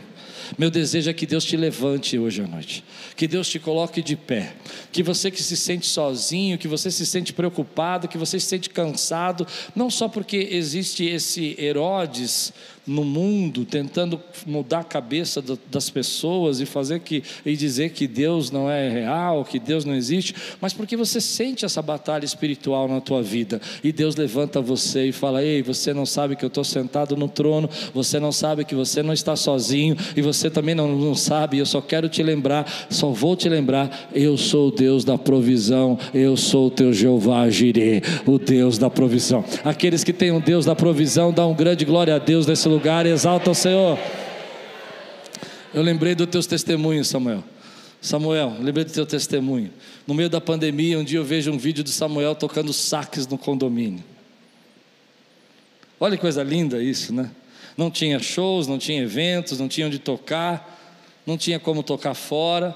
Meu 0.56 0.70
desejo 0.70 1.10
é 1.10 1.12
que 1.12 1.26
Deus 1.26 1.44
te 1.44 1.56
levante 1.56 2.18
hoje 2.18 2.40
à 2.40 2.46
noite, 2.46 2.84
que 3.16 3.26
Deus 3.26 3.48
te 3.48 3.58
coloque 3.58 4.00
de 4.00 4.16
pé, 4.16 4.54
que 4.90 5.02
você 5.02 5.30
que 5.30 5.42
se 5.42 5.56
sente 5.56 5.86
sozinho, 5.86 6.56
que 6.56 6.68
você 6.68 6.90
se 6.90 7.04
sente 7.04 7.32
preocupado, 7.32 8.08
que 8.08 8.16
você 8.16 8.38
se 8.40 8.46
sente 8.46 8.70
cansado, 8.70 9.46
não 9.74 9.90
só 9.90 10.08
porque 10.08 10.48
existe 10.52 11.04
esse 11.04 11.56
Herodes 11.58 12.52
no 12.88 13.04
mundo, 13.04 13.64
tentando 13.64 14.20
mudar 14.46 14.80
a 14.80 14.84
cabeça 14.84 15.44
das 15.70 15.90
pessoas 15.90 16.60
e 16.60 16.66
fazer 16.66 17.00
que 17.00 17.22
e 17.44 17.54
dizer 17.54 17.90
que 17.90 18.06
Deus 18.06 18.50
não 18.50 18.70
é 18.70 18.88
real, 18.88 19.44
que 19.44 19.58
Deus 19.58 19.84
não 19.84 19.94
existe, 19.94 20.34
mas 20.60 20.72
porque 20.72 20.96
você 20.96 21.20
sente 21.20 21.64
essa 21.64 21.82
batalha 21.82 22.24
espiritual 22.24 22.88
na 22.88 23.00
tua 23.00 23.22
vida 23.22 23.60
e 23.84 23.92
Deus 23.92 24.16
levanta 24.16 24.60
você 24.60 25.08
e 25.08 25.12
fala: 25.12 25.44
"Ei, 25.44 25.62
você 25.62 25.92
não 25.92 26.06
sabe 26.06 26.34
que 26.34 26.44
eu 26.44 26.48
estou 26.48 26.64
sentado 26.64 27.16
no 27.16 27.28
trono, 27.28 27.68
você 27.92 28.18
não 28.18 28.32
sabe 28.32 28.64
que 28.64 28.74
você 28.74 29.02
não 29.02 29.12
está 29.12 29.36
sozinho 29.36 29.96
e 30.16 30.22
você 30.22 30.50
também 30.50 30.74
não, 30.74 30.88
não 30.96 31.14
sabe. 31.14 31.58
Eu 31.58 31.66
só 31.66 31.80
quero 31.82 32.08
te 32.08 32.22
lembrar, 32.22 32.66
só 32.88 33.10
vou 33.10 33.36
te 33.36 33.48
lembrar, 33.48 34.08
eu 34.14 34.36
sou 34.38 34.68
o 34.68 34.70
Deus 34.70 35.04
da 35.04 35.18
provisão, 35.18 35.98
eu 36.14 36.36
sou 36.36 36.68
o 36.68 36.70
teu 36.70 36.92
Jeová 36.92 37.48
Jireh, 37.50 38.02
o 38.26 38.38
Deus 38.38 38.78
da 38.78 38.88
provisão. 38.88 39.44
Aqueles 39.62 40.02
que 40.02 40.12
têm 40.12 40.30
um 40.30 40.40
Deus 40.40 40.64
da 40.64 40.74
provisão, 40.74 41.32
dá 41.32 41.46
um 41.46 41.54
grande 41.54 41.84
glória 41.84 42.14
a 42.14 42.18
Deus 42.18 42.46
nesse 42.46 42.66
lugar 42.66 42.77
lugar, 42.78 43.04
exalta 43.06 43.50
o 43.50 43.54
Senhor. 43.54 43.98
Eu 45.74 45.82
lembrei 45.82 46.14
dos 46.14 46.28
teus 46.28 46.46
testemunhos, 46.46 47.08
Samuel. 47.08 47.42
Samuel, 48.00 48.56
lembrei 48.60 48.84
do 48.84 48.92
teu 48.92 49.04
testemunho. 49.04 49.72
No 50.06 50.14
meio 50.14 50.30
da 50.30 50.40
pandemia, 50.40 50.96
um 50.96 51.02
dia 51.02 51.18
eu 51.18 51.24
vejo 51.24 51.50
um 51.50 51.58
vídeo 51.58 51.82
de 51.82 51.90
Samuel 51.90 52.36
tocando 52.36 52.72
saques 52.72 53.26
no 53.26 53.36
condomínio. 53.36 54.04
Olha 55.98 56.16
que 56.16 56.20
coisa 56.20 56.44
linda 56.44 56.80
isso, 56.80 57.12
né? 57.12 57.28
Não 57.76 57.90
tinha 57.90 58.20
shows, 58.20 58.68
não 58.68 58.78
tinha 58.78 59.02
eventos, 59.02 59.58
não 59.58 59.66
tinha 59.66 59.88
onde 59.88 59.98
tocar, 59.98 60.80
não 61.26 61.36
tinha 61.36 61.58
como 61.58 61.82
tocar 61.82 62.14
fora 62.14 62.72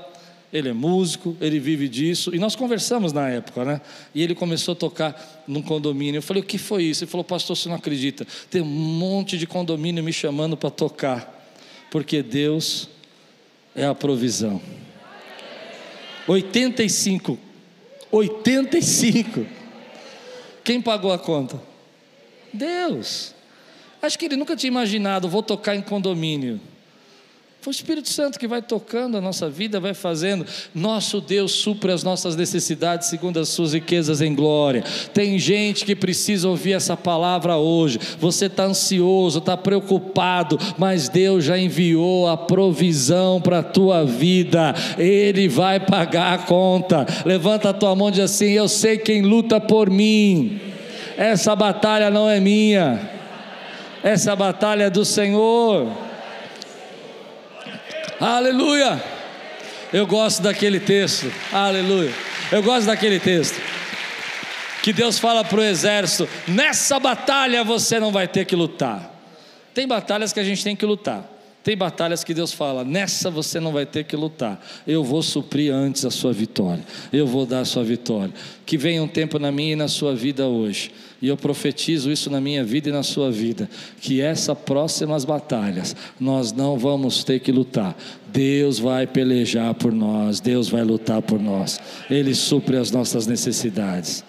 ele 0.52 0.68
é 0.68 0.72
músico, 0.72 1.34
ele 1.40 1.58
vive 1.58 1.88
disso. 1.88 2.34
E 2.34 2.38
nós 2.38 2.54
conversamos 2.54 3.12
na 3.12 3.28
época, 3.28 3.64
né? 3.64 3.80
E 4.14 4.22
ele 4.22 4.34
começou 4.34 4.72
a 4.72 4.76
tocar 4.76 5.42
num 5.48 5.62
condomínio. 5.62 6.18
Eu 6.18 6.22
falei, 6.22 6.42
o 6.42 6.46
que 6.46 6.58
foi 6.58 6.84
isso? 6.84 7.04
Ele 7.04 7.10
falou, 7.10 7.24
pastor, 7.24 7.56
você 7.56 7.68
não 7.68 7.76
acredita. 7.76 8.26
Tem 8.50 8.60
um 8.60 8.66
monte 8.66 9.38
de 9.38 9.46
condomínio 9.46 10.04
me 10.04 10.12
chamando 10.12 10.56
para 10.56 10.70
tocar, 10.70 11.48
porque 11.90 12.22
Deus 12.22 12.88
é 13.74 13.86
a 13.86 13.94
provisão. 13.94 14.60
85. 16.28 17.38
85. 18.10 19.46
Quem 20.62 20.82
pagou 20.82 21.12
a 21.12 21.18
conta? 21.18 21.60
Deus. 22.52 23.34
Acho 24.02 24.18
que 24.18 24.26
ele 24.26 24.36
nunca 24.36 24.54
tinha 24.54 24.68
imaginado, 24.68 25.28
vou 25.28 25.42
tocar 25.42 25.74
em 25.74 25.80
condomínio. 25.80 26.60
Foi 27.62 27.70
o 27.70 27.76
Espírito 27.76 28.08
Santo 28.08 28.40
que 28.40 28.48
vai 28.48 28.60
tocando 28.60 29.16
a 29.16 29.20
nossa 29.20 29.48
vida, 29.48 29.78
vai 29.78 29.94
fazendo. 29.94 30.44
Nosso 30.74 31.20
Deus 31.20 31.52
supre 31.52 31.92
as 31.92 32.02
nossas 32.02 32.34
necessidades 32.34 33.06
segundo 33.06 33.38
as 33.38 33.50
suas 33.50 33.72
riquezas 33.72 34.20
em 34.20 34.34
glória. 34.34 34.82
Tem 35.14 35.38
gente 35.38 35.84
que 35.84 35.94
precisa 35.94 36.48
ouvir 36.48 36.72
essa 36.72 36.96
palavra 36.96 37.56
hoje. 37.56 38.00
Você 38.18 38.46
está 38.46 38.64
ansioso, 38.64 39.38
está 39.38 39.56
preocupado, 39.56 40.58
mas 40.76 41.08
Deus 41.08 41.44
já 41.44 41.56
enviou 41.56 42.26
a 42.26 42.36
provisão 42.36 43.40
para 43.40 43.60
a 43.60 43.62
tua 43.62 44.04
vida. 44.04 44.74
Ele 44.98 45.46
vai 45.46 45.78
pagar 45.78 46.34
a 46.34 46.38
conta. 46.38 47.06
Levanta 47.24 47.68
a 47.68 47.72
tua 47.72 47.94
mão 47.94 48.08
e 48.08 48.12
diz 48.12 48.24
assim: 48.24 48.50
Eu 48.50 48.66
sei 48.66 48.98
quem 48.98 49.22
luta 49.22 49.60
por 49.60 49.88
mim. 49.88 50.60
Essa 51.16 51.54
batalha 51.54 52.10
não 52.10 52.28
é 52.28 52.40
minha. 52.40 53.08
Essa 54.02 54.34
batalha 54.34 54.82
é 54.82 54.90
do 54.90 55.04
Senhor. 55.04 56.10
Aleluia! 58.22 59.02
Eu 59.92 60.06
gosto 60.06 60.44
daquele 60.44 60.78
texto. 60.78 61.26
Aleluia! 61.52 62.12
Eu 62.52 62.62
gosto 62.62 62.86
daquele 62.86 63.18
texto. 63.18 63.60
Que 64.80 64.92
Deus 64.92 65.18
fala 65.18 65.42
para 65.42 65.58
o 65.58 65.64
exército: 65.64 66.28
nessa 66.46 67.00
batalha 67.00 67.64
você 67.64 67.98
não 67.98 68.12
vai 68.12 68.28
ter 68.28 68.44
que 68.44 68.54
lutar. 68.54 69.12
Tem 69.74 69.88
batalhas 69.88 70.32
que 70.32 70.38
a 70.38 70.44
gente 70.44 70.62
tem 70.62 70.76
que 70.76 70.86
lutar. 70.86 71.28
Tem 71.64 71.76
batalhas 71.76 72.22
que 72.22 72.32
Deus 72.32 72.52
fala: 72.52 72.84
nessa 72.84 73.28
você 73.28 73.58
não 73.58 73.72
vai 73.72 73.84
ter 73.84 74.04
que 74.04 74.14
lutar. 74.14 74.64
Eu 74.86 75.02
vou 75.02 75.20
suprir 75.20 75.74
antes 75.74 76.04
a 76.04 76.10
sua 76.10 76.32
vitória. 76.32 76.84
Eu 77.12 77.26
vou 77.26 77.44
dar 77.44 77.58
a 77.58 77.64
sua 77.64 77.82
vitória. 77.82 78.32
Que 78.64 78.78
venha 78.78 79.02
um 79.02 79.08
tempo 79.08 79.36
na 79.40 79.50
minha 79.50 79.72
e 79.72 79.76
na 79.76 79.88
sua 79.88 80.14
vida 80.14 80.46
hoje. 80.46 80.92
E 81.22 81.28
eu 81.28 81.36
profetizo 81.36 82.10
isso 82.10 82.28
na 82.28 82.40
minha 82.40 82.64
vida 82.64 82.88
e 82.88 82.92
na 82.92 83.04
sua 83.04 83.30
vida. 83.30 83.70
Que 84.00 84.20
essas 84.20 84.58
próximas 84.58 85.24
batalhas 85.24 85.94
nós 86.18 86.50
não 86.50 86.76
vamos 86.76 87.22
ter 87.22 87.38
que 87.38 87.52
lutar. 87.52 87.96
Deus 88.26 88.80
vai 88.80 89.06
pelejar 89.06 89.72
por 89.74 89.92
nós. 89.92 90.40
Deus 90.40 90.68
vai 90.68 90.82
lutar 90.82 91.22
por 91.22 91.40
nós. 91.40 91.80
Ele 92.10 92.34
supre 92.34 92.76
as 92.76 92.90
nossas 92.90 93.28
necessidades. 93.28 94.24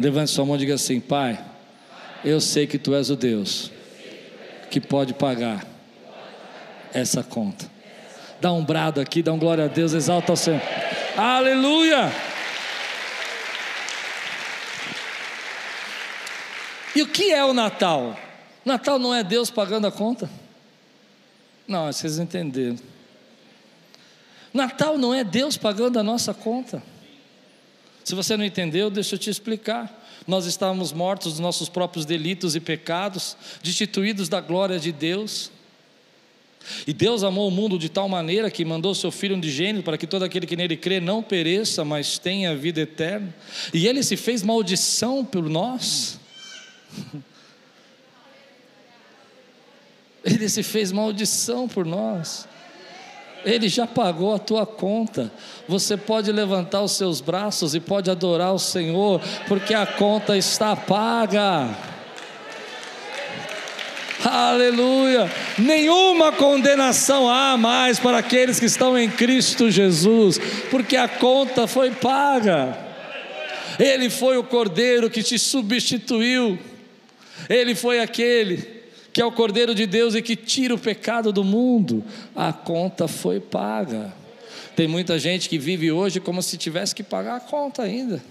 Levante 0.00 0.30
sua 0.30 0.46
mão 0.46 0.56
e 0.56 0.60
diga 0.60 0.74
assim: 0.74 0.98
Pai, 0.98 1.38
eu 2.24 2.40
sei 2.40 2.66
que 2.66 2.78
tu 2.78 2.94
és 2.94 3.10
o 3.10 3.16
Deus 3.16 3.70
que 4.70 4.80
pode 4.80 5.12
pagar 5.12 5.66
essa 6.94 7.22
conta. 7.22 7.70
Dá 8.40 8.50
um 8.50 8.64
brado 8.64 8.98
aqui, 8.98 9.22
dá 9.22 9.30
um 9.30 9.38
glória 9.38 9.66
a 9.66 9.68
Deus, 9.68 9.92
exalta 9.92 10.32
o 10.32 10.36
Senhor. 10.36 10.62
Aleluia! 11.18 12.31
E 16.94 17.02
o 17.02 17.08
que 17.08 17.32
é 17.32 17.44
o 17.44 17.54
Natal? 17.54 18.18
Natal 18.64 18.98
não 18.98 19.14
é 19.14 19.24
Deus 19.24 19.50
pagando 19.50 19.86
a 19.86 19.92
conta? 19.92 20.30
Não, 21.66 21.90
vocês 21.92 22.18
entenderam. 22.18 22.78
Natal 24.52 24.98
não 24.98 25.14
é 25.14 25.24
Deus 25.24 25.56
pagando 25.56 25.98
a 25.98 26.02
nossa 26.02 26.34
conta. 26.34 26.82
Se 28.04 28.14
você 28.14 28.36
não 28.36 28.44
entendeu, 28.44 28.90
deixa 28.90 29.14
eu 29.14 29.18
te 29.18 29.30
explicar. 29.30 30.00
Nós 30.26 30.44
estávamos 30.46 30.92
mortos 30.92 31.32
dos 31.32 31.40
nossos 31.40 31.68
próprios 31.68 32.04
delitos 32.04 32.54
e 32.54 32.60
pecados, 32.60 33.36
destituídos 33.62 34.28
da 34.28 34.40
glória 34.40 34.78
de 34.78 34.92
Deus. 34.92 35.50
E 36.86 36.92
Deus 36.92 37.24
amou 37.24 37.48
o 37.48 37.50
mundo 37.50 37.78
de 37.78 37.88
tal 37.88 38.08
maneira 38.08 38.50
que 38.50 38.64
mandou 38.64 38.94
seu 38.94 39.10
Filho 39.10 39.34
unigênito 39.34 39.84
para 39.84 39.98
que 39.98 40.06
todo 40.06 40.24
aquele 40.24 40.46
que 40.46 40.56
nele 40.56 40.76
crê 40.76 41.00
não 41.00 41.22
pereça, 41.22 41.84
mas 41.84 42.18
tenha 42.18 42.54
vida 42.54 42.80
eterna. 42.80 43.34
E 43.72 43.86
ele 43.86 44.02
se 44.02 44.16
fez 44.16 44.42
maldição 44.42 45.24
por 45.24 45.48
nós. 45.48 46.20
Ele 50.24 50.48
se 50.48 50.62
fez 50.62 50.92
maldição 50.92 51.66
por 51.68 51.84
nós. 51.84 52.46
Ele 53.44 53.68
já 53.68 53.86
pagou 53.86 54.34
a 54.34 54.38
tua 54.38 54.64
conta. 54.64 55.32
Você 55.68 55.96
pode 55.96 56.30
levantar 56.30 56.82
os 56.82 56.92
seus 56.92 57.20
braços 57.20 57.74
e 57.74 57.80
pode 57.80 58.10
adorar 58.10 58.54
o 58.54 58.58
Senhor, 58.58 59.20
porque 59.48 59.74
a 59.74 59.84
conta 59.84 60.36
está 60.36 60.76
paga. 60.76 61.68
Aleluia! 64.24 65.28
Nenhuma 65.58 66.30
condenação 66.30 67.28
há 67.28 67.56
mais 67.56 67.98
para 67.98 68.18
aqueles 68.18 68.60
que 68.60 68.66
estão 68.66 68.96
em 68.96 69.10
Cristo 69.10 69.68
Jesus, 69.68 70.38
porque 70.70 70.96
a 70.96 71.08
conta 71.08 71.66
foi 71.66 71.90
paga. 71.90 72.78
Ele 73.80 74.08
foi 74.08 74.36
o 74.36 74.44
cordeiro 74.44 75.10
que 75.10 75.24
te 75.24 75.36
substituiu. 75.38 76.56
Ele 77.48 77.74
foi 77.74 78.00
aquele 78.00 78.82
que 79.12 79.20
é 79.20 79.24
o 79.24 79.32
cordeiro 79.32 79.74
de 79.74 79.86
Deus 79.86 80.14
e 80.14 80.22
que 80.22 80.34
tira 80.34 80.74
o 80.74 80.78
pecado 80.78 81.32
do 81.32 81.44
mundo. 81.44 82.02
A 82.34 82.52
conta 82.52 83.06
foi 83.06 83.40
paga. 83.40 84.12
Tem 84.74 84.88
muita 84.88 85.18
gente 85.18 85.48
que 85.48 85.58
vive 85.58 85.92
hoje 85.92 86.18
como 86.18 86.42
se 86.42 86.56
tivesse 86.56 86.94
que 86.94 87.02
pagar 87.02 87.36
a 87.36 87.40
conta 87.40 87.82
ainda. 87.82 88.22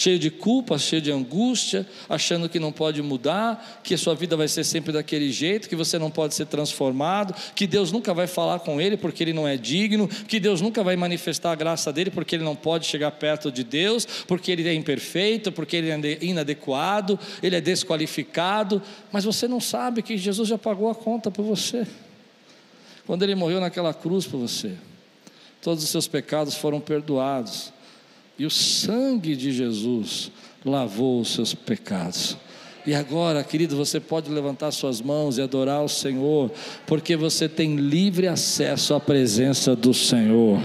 Cheio 0.00 0.18
de 0.18 0.30
culpa, 0.30 0.78
cheio 0.78 1.02
de 1.02 1.12
angústia, 1.12 1.86
achando 2.08 2.48
que 2.48 2.58
não 2.58 2.72
pode 2.72 3.02
mudar, 3.02 3.82
que 3.84 3.92
a 3.92 3.98
sua 3.98 4.14
vida 4.14 4.34
vai 4.34 4.48
ser 4.48 4.64
sempre 4.64 4.94
daquele 4.94 5.30
jeito, 5.30 5.68
que 5.68 5.76
você 5.76 5.98
não 5.98 6.10
pode 6.10 6.34
ser 6.34 6.46
transformado, 6.46 7.34
que 7.54 7.66
Deus 7.66 7.92
nunca 7.92 8.14
vai 8.14 8.26
falar 8.26 8.60
com 8.60 8.80
ele 8.80 8.96
porque 8.96 9.22
ele 9.22 9.34
não 9.34 9.46
é 9.46 9.58
digno, 9.58 10.08
que 10.08 10.40
Deus 10.40 10.62
nunca 10.62 10.82
vai 10.82 10.96
manifestar 10.96 11.52
a 11.52 11.54
graça 11.54 11.92
dele 11.92 12.10
porque 12.10 12.34
ele 12.34 12.44
não 12.44 12.56
pode 12.56 12.86
chegar 12.86 13.10
perto 13.10 13.52
de 13.52 13.62
Deus, 13.62 14.06
porque 14.26 14.50
ele 14.50 14.66
é 14.66 14.72
imperfeito, 14.72 15.52
porque 15.52 15.76
ele 15.76 15.90
é 15.90 16.24
inadequado, 16.24 17.20
ele 17.42 17.56
é 17.56 17.60
desqualificado, 17.60 18.80
mas 19.12 19.24
você 19.24 19.46
não 19.46 19.60
sabe 19.60 20.00
que 20.00 20.16
Jesus 20.16 20.48
já 20.48 20.56
pagou 20.56 20.88
a 20.88 20.94
conta 20.94 21.30
por 21.30 21.42
você. 21.42 21.86
Quando 23.06 23.22
ele 23.22 23.34
morreu 23.34 23.60
naquela 23.60 23.92
cruz 23.92 24.26
por 24.26 24.38
você, 24.38 24.72
todos 25.60 25.84
os 25.84 25.90
seus 25.90 26.08
pecados 26.08 26.54
foram 26.54 26.80
perdoados 26.80 27.70
e 28.40 28.46
o 28.46 28.50
sangue 28.50 29.36
de 29.36 29.52
Jesus 29.52 30.32
lavou 30.64 31.20
os 31.20 31.34
seus 31.34 31.54
pecados. 31.54 32.38
E 32.86 32.94
agora, 32.94 33.44
querido, 33.44 33.76
você 33.76 34.00
pode 34.00 34.30
levantar 34.30 34.70
suas 34.70 35.02
mãos 35.02 35.36
e 35.36 35.42
adorar 35.42 35.84
o 35.84 35.88
Senhor, 35.90 36.50
porque 36.86 37.16
você 37.16 37.50
tem 37.50 37.76
livre 37.76 38.26
acesso 38.26 38.94
à 38.94 38.98
presença 38.98 39.76
do 39.76 39.92
Senhor. 39.92 40.58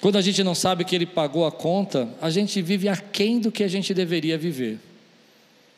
Quando 0.00 0.16
a 0.16 0.22
gente 0.22 0.42
não 0.42 0.54
sabe 0.54 0.82
que 0.82 0.94
Ele 0.96 1.04
pagou 1.04 1.44
a 1.44 1.52
conta, 1.52 2.08
a 2.18 2.30
gente 2.30 2.62
vive 2.62 2.88
aquém 2.88 3.38
do 3.38 3.52
que 3.52 3.62
a 3.62 3.68
gente 3.68 3.92
deveria 3.92 4.38
viver. 4.38 4.78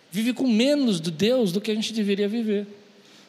Vive 0.09 0.33
com 0.33 0.47
menos 0.47 1.01
de 1.01 1.11
Deus 1.11 1.51
do 1.51 1.61
que 1.61 1.73
a 1.73 1.75
gente 1.75 1.92
deveria 1.92 2.29
viver 2.29 2.64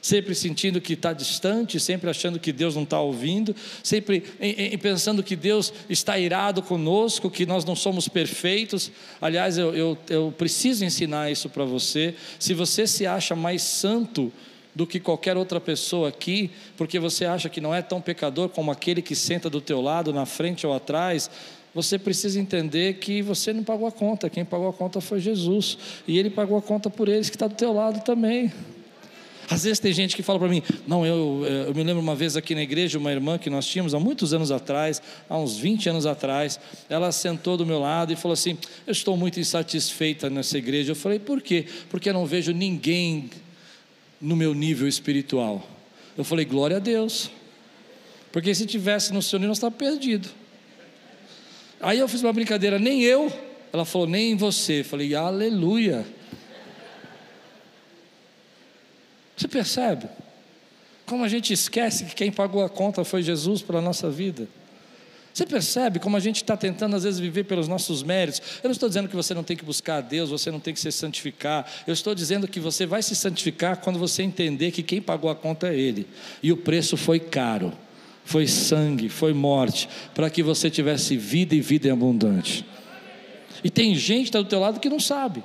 sempre 0.04 0.36
sentindo 0.36 0.82
que 0.82 0.94
está 0.94 1.14
distante, 1.14 1.80
sempre 1.80 2.10
achando 2.10 2.38
que 2.38 2.52
Deus 2.52 2.76
não 2.76 2.84
está 2.84 3.00
ouvindo, 3.00 3.56
sempre 3.82 4.22
em, 4.38 4.74
em, 4.74 4.78
pensando 4.78 5.24
que 5.24 5.34
Deus 5.34 5.74
está 5.90 6.20
irado 6.20 6.62
conosco, 6.62 7.32
que 7.32 7.46
nós 7.46 7.64
não 7.64 7.74
somos 7.74 8.10
perfeitos. 8.10 8.92
Aliás, 9.22 9.58
eu, 9.58 9.74
eu, 9.74 9.98
eu 10.10 10.34
preciso 10.38 10.84
ensinar 10.84 11.32
isso 11.32 11.48
para 11.48 11.64
você. 11.64 12.16
Se 12.38 12.54
você 12.54 12.86
se 12.86 13.08
acha 13.08 13.34
mais 13.34 13.62
santo 13.62 14.30
do 14.76 14.86
que 14.86 15.00
qualquer 15.00 15.38
outra 15.38 15.62
pessoa 15.62 16.10
aqui, 16.10 16.52
porque 16.76 17.00
você 17.00 17.24
acha 17.24 17.48
que 17.48 17.62
não 17.62 17.74
é 17.74 17.82
tão 17.82 18.02
pecador 18.02 18.50
como 18.50 18.72
aquele 18.72 19.02
que 19.02 19.16
senta 19.16 19.50
do 19.50 19.62
teu 19.62 19.80
lado, 19.80 20.12
na 20.12 20.26
frente 20.26 20.68
ou 20.68 20.74
atrás, 20.74 21.32
você 21.74 21.98
precisa 21.98 22.38
entender 22.42 22.96
que 22.96 23.22
você 23.22 23.54
não 23.54 23.64
pagou 23.64 23.88
a 23.88 23.92
conta, 23.92 24.30
quem 24.30 24.44
pagou 24.44 24.68
a 24.68 24.74
conta 24.74 25.00
foi 25.00 25.22
Jesus, 25.22 25.78
e 26.06 26.20
Ele 26.20 26.30
pagou 26.30 26.58
a 26.58 26.62
conta 26.62 26.90
por 26.90 27.08
eles 27.08 27.30
que 27.30 27.38
está 27.38 27.48
do 27.48 27.56
teu 27.56 27.72
lado 27.72 28.04
também. 28.04 28.52
Às 29.54 29.66
vezes 29.66 29.78
tem 29.78 29.94
gente 29.94 30.16
que 30.16 30.24
fala 30.24 30.40
para 30.40 30.48
mim, 30.48 30.64
não, 30.88 31.06
eu, 31.06 31.46
eu 31.68 31.76
me 31.76 31.84
lembro 31.84 32.02
uma 32.02 32.16
vez 32.16 32.36
aqui 32.36 32.56
na 32.56 32.64
igreja, 32.64 32.98
uma 32.98 33.12
irmã 33.12 33.38
que 33.38 33.52
nós 33.52 33.68
tínhamos 33.68 33.94
há 33.94 34.00
muitos 34.00 34.34
anos 34.34 34.50
atrás, 34.50 35.00
há 35.30 35.38
uns 35.38 35.58
20 35.58 35.90
anos 35.90 36.08
atrás, 36.08 36.60
ela 36.90 37.12
sentou 37.12 37.56
do 37.56 37.64
meu 37.64 37.80
lado 37.80 38.12
e 38.12 38.16
falou 38.16 38.34
assim: 38.34 38.58
Eu 38.88 38.92
estou 38.92 39.16
muito 39.16 39.40
insatisfeita 39.40 40.28
nessa 40.28 40.58
igreja. 40.58 40.94
Eu 40.94 40.96
falei, 40.96 41.20
por 41.20 41.40
quê? 41.40 41.68
Porque 41.92 42.10
eu 42.10 42.14
não 42.16 42.26
vejo 42.26 42.52
ninguém 42.52 43.30
no 44.20 44.36
meu 44.36 44.56
nível 44.56 44.88
espiritual. 44.88 45.64
Eu 46.18 46.24
falei, 46.24 46.46
glória 46.46 46.78
a 46.78 46.80
Deus. 46.80 47.30
Porque 48.32 48.56
se 48.56 48.66
tivesse 48.66 49.14
no 49.14 49.22
seu 49.22 49.38
nível, 49.38 49.50
nós 49.50 49.58
estávamos 49.58 49.78
perdidos. 49.78 50.32
Aí 51.80 52.00
eu 52.00 52.08
fiz 52.08 52.24
uma 52.24 52.34
brincadeira, 52.34 52.80
nem 52.80 53.04
eu. 53.04 53.32
Ela 53.72 53.86
falou, 53.86 54.08
nem 54.08 54.36
você. 54.36 54.80
Eu 54.80 54.86
falei, 54.86 55.14
aleluia. 55.14 56.04
Você 59.36 59.43
percebe? 59.54 60.08
Como 61.06 61.24
a 61.24 61.28
gente 61.28 61.54
esquece 61.54 62.06
que 62.06 62.16
quem 62.16 62.32
pagou 62.32 62.64
a 62.64 62.70
conta 62.70 63.04
foi 63.04 63.22
Jesus 63.22 63.62
para 63.62 63.78
a 63.78 63.82
nossa 63.82 64.10
vida. 64.10 64.48
Você 65.32 65.46
percebe 65.46 66.00
como 66.00 66.16
a 66.16 66.20
gente 66.20 66.38
está 66.38 66.56
tentando 66.56 66.96
às 66.96 67.04
vezes 67.04 67.20
viver 67.20 67.44
pelos 67.44 67.68
nossos 67.68 68.04
méritos? 68.04 68.42
Eu 68.64 68.68
não 68.68 68.72
estou 68.72 68.88
dizendo 68.88 69.10
que 69.10 69.16
você 69.16 69.34
não 69.34 69.44
tem 69.44 69.58
que 69.58 69.66
buscar 69.66 69.98
a 69.98 70.02
Deus, 70.02 70.30
você 70.30 70.52
não 70.52 70.60
tem 70.60 70.74
que 70.74 70.80
se 70.80 70.92
santificar. 70.92 71.70
Eu 71.88 71.94
estou 71.94 72.14
dizendo 72.14 72.48
que 72.48 72.60
você 72.60 72.86
vai 72.86 73.02
se 73.02 73.16
santificar 73.16 73.78
quando 73.78 73.98
você 73.98 74.24
entender 74.24 74.72
que 74.72 74.84
quem 74.84 75.02
pagou 75.02 75.30
a 75.30 75.36
conta 75.36 75.68
é 75.68 75.76
Ele. 75.76 76.08
E 76.42 76.52
o 76.52 76.58
preço 76.58 76.96
foi 76.96 77.20
caro, 77.20 77.74
foi 78.24 78.48
sangue, 78.48 79.10
foi 79.10 79.34
morte, 79.34 79.90
para 80.14 80.30
que 80.30 80.44
você 80.44 80.70
tivesse 80.70 81.18
vida 81.18 81.56
e 81.56 81.62
vida 81.62 81.92
abundante. 81.92 82.64
E 83.64 83.70
tem 83.70 83.96
gente 83.96 84.24
que 84.24 84.30
está 84.30 84.40
do 84.40 84.48
teu 84.48 84.60
lado 84.60 84.80
que 84.80 84.90
não 84.90 85.00
sabe. 85.00 85.44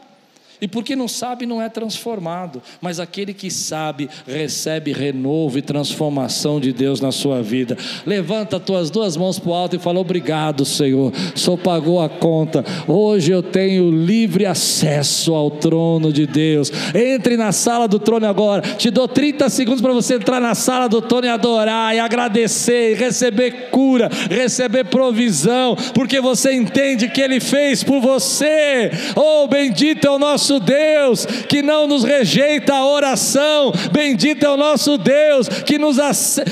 E 0.60 0.66
porque 0.66 0.96
não 0.96 1.06
sabe, 1.06 1.46
não 1.46 1.62
é 1.62 1.68
transformado. 1.68 2.60
Mas 2.80 2.98
aquele 2.98 3.32
que 3.32 3.50
sabe, 3.50 4.08
recebe 4.26 4.92
renovo 4.92 5.58
e 5.58 5.62
transformação 5.62 6.60
de 6.60 6.72
Deus 6.72 7.00
na 7.00 7.12
sua 7.12 7.42
vida. 7.42 7.76
Levanta 8.04 8.58
tuas 8.58 8.90
duas 8.90 9.16
mãos 9.16 9.38
para 9.38 9.50
o 9.50 9.54
alto 9.54 9.76
e 9.76 9.78
fala: 9.78 10.00
Obrigado, 10.00 10.64
Senhor. 10.64 11.12
Só 11.34 11.56
pagou 11.56 12.00
a 12.00 12.08
conta. 12.08 12.64
Hoje 12.86 13.30
eu 13.30 13.42
tenho 13.42 13.90
livre 13.90 14.46
acesso 14.46 15.34
ao 15.34 15.50
trono 15.50 16.12
de 16.12 16.26
Deus. 16.26 16.72
Entre 16.94 17.36
na 17.36 17.52
sala 17.52 17.86
do 17.86 17.98
trono 17.98 18.26
agora. 18.26 18.62
Te 18.62 18.90
dou 18.90 19.06
30 19.06 19.48
segundos 19.48 19.80
para 19.80 19.92
você 19.92 20.14
entrar 20.14 20.40
na 20.40 20.54
sala 20.54 20.88
do 20.88 21.00
trono 21.00 21.26
e 21.26 21.30
adorar, 21.30 21.94
e 21.94 22.00
agradecer, 22.00 22.92
e 22.92 22.94
receber 22.94 23.70
cura, 23.70 24.08
receber 24.30 24.84
provisão, 24.84 25.76
porque 25.94 26.20
você 26.20 26.52
entende 26.52 27.08
que 27.08 27.20
Ele 27.20 27.40
fez 27.40 27.84
por 27.84 28.00
você. 28.00 28.90
Oh, 29.14 29.46
bendito 29.46 30.06
é 30.06 30.10
o 30.10 30.18
nosso 30.18 30.47
nosso 30.48 30.60
Deus 30.60 31.26
que 31.48 31.60
não 31.62 31.86
nos 31.86 32.04
rejeita 32.04 32.74
a 32.74 32.86
oração, 32.86 33.72
bendito 33.92 34.44
é 34.46 34.48
o 34.48 34.56
nosso 34.56 34.96
Deus 34.96 35.48
que 35.48 35.78
nos, 35.78 35.98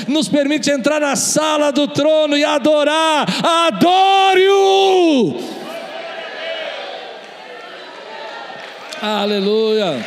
nos 0.07 0.27
permite 0.27 0.69
entrar 0.69 0.99
na 0.99 1.15
sala 1.15 1.71
do 1.71 1.87
trono 1.87 2.37
e 2.37 2.45
adorar. 2.45 3.25
Adore-o! 3.67 5.35
Aleluia! 9.01 10.05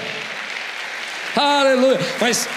Aleluia! 1.36 1.98
Mas 2.20 2.48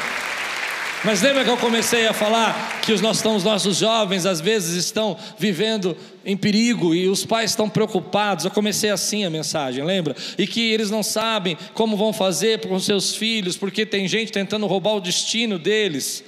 mas 1.04 1.22
lembra 1.22 1.44
que 1.44 1.50
eu 1.50 1.58
comecei 1.58 2.08
a 2.08 2.14
falar 2.14 2.80
que 2.82 2.94
os 2.94 3.02
nossos, 3.02 3.26
os 3.26 3.44
nossos 3.44 3.76
jovens 3.76 4.26
às 4.26 4.40
vezes 4.40 4.86
estão 4.86 5.18
vivendo 5.38 5.98
em 6.26 6.38
perigo 6.38 6.96
e 6.96 7.08
os 7.08 7.26
pais 7.26 7.52
estão 7.52 7.70
preocupados. 7.70 8.46
Eu 8.46 8.52
comecei 8.52 8.90
assim 8.90 9.26
a 9.26 9.30
mensagem, 9.30 9.84
lembra? 9.84 10.16
E 10.38 10.48
que 10.48 10.72
eles 10.72 10.90
não 10.90 11.04
sabem 11.04 11.58
como 11.74 11.98
vão 11.98 12.14
fazer 12.14 12.60
com 12.68 12.80
seus 12.80 13.16
filhos, 13.16 13.58
porque 13.58 13.86
tem 13.86 14.08
gente 14.08 14.32
tentando 14.32 14.66
roubar 14.68 14.96
o 14.96 15.02
destino 15.02 15.60
deles. 15.60 16.24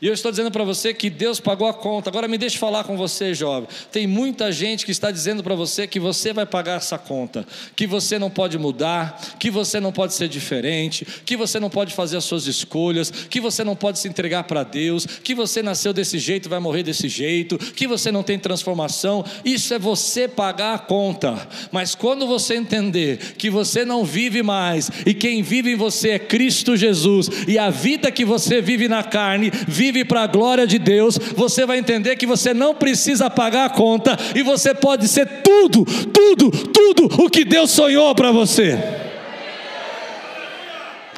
E 0.00 0.06
eu 0.06 0.14
estou 0.14 0.30
dizendo 0.30 0.50
para 0.50 0.64
você 0.64 0.94
que 0.94 1.10
Deus 1.10 1.40
pagou 1.40 1.68
a 1.68 1.74
conta. 1.74 2.08
Agora 2.08 2.26
me 2.26 2.38
deixe 2.38 2.56
falar 2.56 2.84
com 2.84 2.96
você, 2.96 3.34
jovem. 3.34 3.68
Tem 3.92 4.06
muita 4.06 4.50
gente 4.50 4.86
que 4.86 4.92
está 4.92 5.10
dizendo 5.10 5.42
para 5.42 5.54
você 5.54 5.86
que 5.86 6.00
você 6.00 6.32
vai 6.32 6.46
pagar 6.46 6.76
essa 6.76 6.96
conta, 6.96 7.46
que 7.76 7.86
você 7.86 8.18
não 8.18 8.30
pode 8.30 8.58
mudar, 8.58 9.20
que 9.38 9.50
você 9.50 9.78
não 9.78 9.92
pode 9.92 10.14
ser 10.14 10.28
diferente, 10.28 11.06
que 11.24 11.36
você 11.36 11.60
não 11.60 11.68
pode 11.68 11.92
fazer 11.94 12.16
as 12.16 12.24
suas 12.24 12.46
escolhas, 12.46 13.10
que 13.10 13.40
você 13.40 13.62
não 13.62 13.76
pode 13.76 13.98
se 13.98 14.08
entregar 14.08 14.44
para 14.44 14.62
Deus, 14.62 15.04
que 15.04 15.34
você 15.34 15.62
nasceu 15.62 15.92
desse 15.92 16.18
jeito 16.18 16.48
vai 16.48 16.60
morrer 16.60 16.82
desse 16.82 17.08
jeito, 17.08 17.58
que 17.58 17.86
você 17.86 18.10
não 18.10 18.22
tem 18.22 18.38
transformação. 18.38 19.24
Isso 19.44 19.74
é 19.74 19.78
você 19.78 20.26
pagar 20.26 20.74
a 20.74 20.78
conta. 20.78 21.46
Mas 21.70 21.94
quando 21.94 22.26
você 22.26 22.54
entender 22.54 23.34
que 23.36 23.50
você 23.50 23.84
não 23.84 24.04
vive 24.04 24.42
mais 24.42 24.90
e 25.04 25.12
quem 25.12 25.42
vive 25.42 25.72
em 25.72 25.76
você 25.76 26.10
é 26.10 26.18
Cristo 26.18 26.74
Jesus 26.76 27.28
e 27.46 27.58
a 27.58 27.68
vida 27.68 28.10
que 28.10 28.24
você 28.24 28.62
vive 28.62 28.88
na 28.88 29.02
carne, 29.02 29.50
vive 29.68 29.89
vive 29.90 30.04
para 30.04 30.22
a 30.22 30.26
glória 30.26 30.66
de 30.66 30.78
Deus, 30.78 31.18
você 31.18 31.66
vai 31.66 31.78
entender 31.78 32.16
que 32.16 32.26
você 32.26 32.54
não 32.54 32.74
precisa 32.74 33.28
pagar 33.28 33.66
a 33.66 33.70
conta 33.70 34.16
e 34.34 34.42
você 34.42 34.72
pode 34.72 35.08
ser 35.08 35.26
tudo, 35.42 35.84
tudo, 35.84 36.50
tudo 36.50 37.24
o 37.24 37.28
que 37.28 37.44
Deus 37.44 37.70
sonhou 37.70 38.14
para 38.14 38.30
você. 38.30 38.78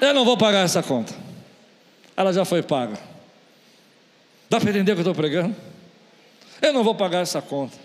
Eu 0.01 0.15
não 0.15 0.25
vou 0.25 0.37
pagar 0.37 0.65
essa 0.65 0.83
conta, 0.83 1.13
ela 2.17 2.33
já 2.33 2.45
foi 2.45 2.63
paga. 2.63 2.99
Dá 4.49 4.59
para 4.59 4.71
entender 4.71 4.93
o 4.93 4.95
que 4.95 5.01
eu 5.01 5.11
estou 5.11 5.15
pregando? 5.15 5.55
Eu 6.61 6.73
não 6.73 6.83
vou 6.83 6.95
pagar 6.95 7.21
essa 7.21 7.41
conta 7.43 7.77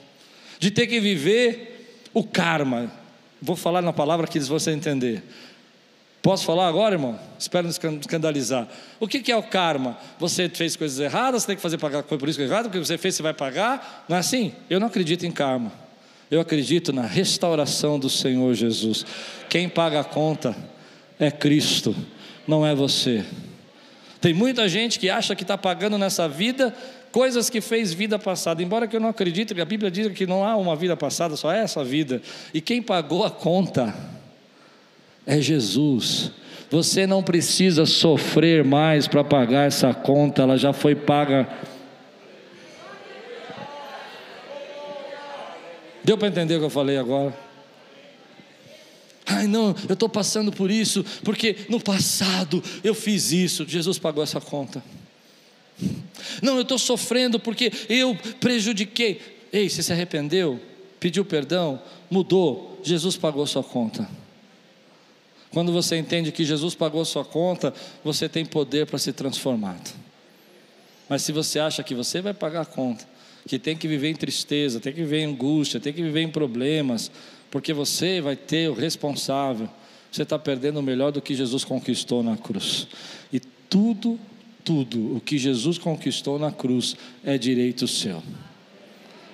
de 0.60 0.72
ter 0.72 0.88
que 0.88 1.00
viver 1.00 2.00
o 2.14 2.24
karma. 2.24 2.92
Vou 3.42 3.56
falar 3.56 3.82
na 3.82 3.94
palavra 3.94 4.28
que 4.28 4.40
você 4.40 4.72
entender. 4.72 5.24
Posso 6.28 6.44
falar 6.44 6.68
agora, 6.68 6.96
irmão? 6.96 7.18
Espero 7.40 7.64
não 7.64 8.00
escandalizar. 8.02 8.68
O 9.00 9.08
que 9.08 9.32
é 9.32 9.38
o 9.38 9.44
karma? 9.44 9.98
Você 10.20 10.50
fez 10.50 10.76
coisas 10.76 11.00
erradas, 11.00 11.44
você 11.44 11.48
tem 11.48 11.56
que 11.56 11.62
fazer 11.62 11.78
pagar 11.78 12.04
por 12.04 12.28
isso 12.28 12.42
errado, 12.42 12.66
o 12.66 12.70
que 12.70 12.78
você 12.78 12.98
fez 12.98 13.16
você 13.16 13.24
vai 13.24 13.34
pagar. 13.34 14.04
Não 14.10 14.18
é 14.18 14.20
assim? 14.20 14.52
Eu 14.70 14.78
não 14.78 14.88
acredito 14.88 15.26
em 15.26 15.32
karma. 15.32 15.72
Eu 16.30 16.42
acredito 16.42 16.92
na 16.92 17.04
restauração 17.04 17.98
do 17.98 18.10
Senhor 18.10 18.54
Jesus. 18.54 19.06
Quem 19.48 19.70
paga 19.70 20.02
a 20.02 20.04
conta 20.04 20.54
é 21.18 21.32
Cristo, 21.32 21.96
não 22.46 22.68
é 22.68 22.76
você. 22.76 23.24
Tem 24.20 24.34
muita 24.34 24.68
gente 24.68 25.00
que 25.00 25.10
acha 25.10 25.34
que 25.34 25.44
está 25.46 25.58
pagando 25.58 25.98
nessa 25.98 26.28
vida 26.28 26.76
coisas 27.10 27.50
que 27.50 27.62
fez 27.62 27.94
vida 27.94 28.20
passada, 28.20 28.62
embora 28.62 28.86
que 28.86 28.98
eu 28.98 29.00
não 29.00 29.08
acredite, 29.08 29.58
a 29.62 29.64
Bíblia 29.64 29.90
diz 29.90 30.12
que 30.12 30.28
não 30.28 30.44
há 30.44 30.58
uma 30.58 30.76
vida 30.76 30.98
passada, 30.98 31.38
só 31.38 31.54
é 31.54 31.60
essa 31.60 31.86
vida. 31.86 32.22
E 32.54 32.60
quem 32.60 32.82
pagou 32.82 33.24
a 33.24 33.32
conta 33.32 33.96
é 35.28 35.42
Jesus. 35.42 36.32
Você 36.72 37.06
não 37.06 37.22
precisa 37.22 37.86
sofrer 37.86 38.64
mais 38.64 39.08
para 39.08 39.24
pagar 39.24 39.68
essa 39.68 39.94
conta, 39.94 40.42
ela 40.42 40.58
já 40.58 40.72
foi 40.72 40.96
paga. 40.96 41.48
Deu 46.04 46.18
para 46.18 46.30
entender 46.30 46.56
o 46.56 46.60
que 46.60 46.66
eu 46.66 46.70
falei 46.70 46.98
agora? 46.98 47.38
Ai, 49.26 49.46
não, 49.46 49.76
eu 49.90 49.94
estou 49.94 50.08
passando 50.08 50.54
por 50.54 50.72
isso, 50.72 51.04
porque 51.24 51.58
no 51.68 51.82
passado 51.82 52.64
eu 52.82 52.96
fiz 52.96 53.34
isso. 53.34 53.66
Jesus 53.68 54.00
pagou 54.00 54.24
essa 54.24 54.40
conta. 54.40 54.82
Não, 56.42 56.56
eu 56.56 56.62
estou 56.62 56.78
sofrendo 56.78 57.40
porque 57.40 57.72
eu 57.90 58.18
prejudiquei. 58.40 59.20
Ei, 59.52 59.70
você 59.70 59.84
se 59.84 59.92
arrependeu? 59.92 60.60
Pediu 61.00 61.26
perdão? 61.26 61.82
Mudou? 62.10 62.80
Jesus 62.84 63.18
pagou 63.18 63.46
sua 63.46 63.64
conta. 63.64 64.08
Quando 65.58 65.72
você 65.72 65.98
entende 65.98 66.32
que 66.32 66.46
Jesus 66.46 66.76
pagou 66.76 67.04
sua 67.04 67.26
conta, 67.26 67.74
você 68.04 68.30
tem 68.30 68.46
poder 68.46 68.86
para 68.86 69.00
ser 69.00 69.14
transformado. 69.14 69.92
Mas 71.10 71.24
se 71.24 71.32
você 71.32 71.58
acha 71.58 71.82
que 71.82 71.96
você 71.96 72.22
vai 72.22 72.32
pagar 72.32 72.62
a 72.62 72.66
conta, 72.66 73.04
que 73.48 73.58
tem 73.58 73.76
que 73.76 73.88
viver 73.88 74.08
em 74.08 74.14
tristeza, 74.14 74.80
tem 74.80 74.94
que 74.94 75.02
viver 75.02 75.22
em 75.22 75.26
angústia, 75.26 75.80
tem 75.80 75.92
que 75.92 76.04
viver 76.04 76.22
em 76.22 76.30
problemas, 76.30 77.10
porque 77.50 77.74
você 77.74 78.22
vai 78.22 78.36
ter 78.36 78.70
o 78.70 78.76
responsável, 78.76 79.68
você 80.12 80.22
está 80.22 80.38
perdendo 80.38 80.78
o 80.78 80.84
melhor 80.84 81.12
do 81.12 81.24
que 81.24 81.34
Jesus 81.34 81.66
conquistou 81.66 82.22
na 82.22 82.38
cruz. 82.38 82.88
E 83.34 83.40
tudo, 83.40 84.20
tudo 84.64 85.16
o 85.16 85.20
que 85.20 85.40
Jesus 85.40 85.80
conquistou 85.80 86.38
na 86.38 86.52
cruz 86.52 86.96
é 87.26 87.36
direito 87.36 87.88
seu. 87.88 88.22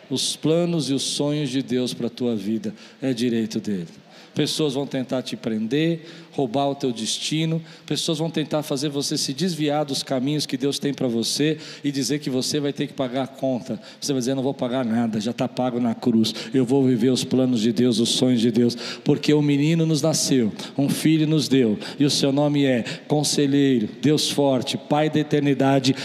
Os 0.09 0.37
planos 0.37 0.89
e 0.89 0.93
os 0.93 1.03
sonhos 1.03 1.49
de 1.49 1.61
Deus 1.61 1.93
para 1.93 2.07
a 2.07 2.09
tua 2.09 2.33
vida 2.33 2.73
é 3.01 3.11
direito 3.11 3.59
dele. 3.59 4.02
Pessoas 4.33 4.73
vão 4.73 4.87
tentar 4.87 5.21
te 5.21 5.35
prender, 5.35 6.01
roubar 6.31 6.67
o 6.67 6.75
teu 6.75 6.91
destino, 6.91 7.61
pessoas 7.85 8.17
vão 8.17 8.29
tentar 8.29 8.63
fazer 8.63 8.89
você 8.89 9.17
se 9.17 9.33
desviar 9.33 9.85
dos 9.85 10.01
caminhos 10.01 10.45
que 10.45 10.57
Deus 10.57 10.79
tem 10.79 10.93
para 10.93 11.07
você 11.07 11.57
e 11.83 11.91
dizer 11.91 12.19
que 12.19 12.29
você 12.29 12.59
vai 12.59 12.73
ter 12.73 12.87
que 12.87 12.93
pagar 12.93 13.23
a 13.23 13.27
conta. 13.27 13.79
Você 14.01 14.11
vai 14.11 14.19
dizer: 14.19 14.35
não 14.35 14.43
vou 14.43 14.53
pagar 14.53 14.83
nada, 14.83 15.21
já 15.21 15.31
está 15.31 15.47
pago 15.47 15.79
na 15.79 15.93
cruz. 15.93 16.33
Eu 16.53 16.65
vou 16.65 16.83
viver 16.83 17.09
os 17.09 17.23
planos 17.23 17.61
de 17.61 17.71
Deus, 17.71 17.99
os 17.99 18.09
sonhos 18.09 18.41
de 18.41 18.51
Deus, 18.51 18.75
porque 19.03 19.33
um 19.33 19.41
menino 19.41 19.85
nos 19.85 20.01
nasceu, 20.01 20.51
um 20.77 20.89
filho 20.89 21.27
nos 21.27 21.47
deu, 21.47 21.77
e 21.99 22.05
o 22.05 22.09
seu 22.09 22.31
nome 22.31 22.65
é 22.65 22.83
Conselheiro, 23.07 23.89
Deus 24.01 24.29
Forte, 24.29 24.77
Pai 24.77 25.09
da 25.09 25.19
Eternidade, 25.19 25.95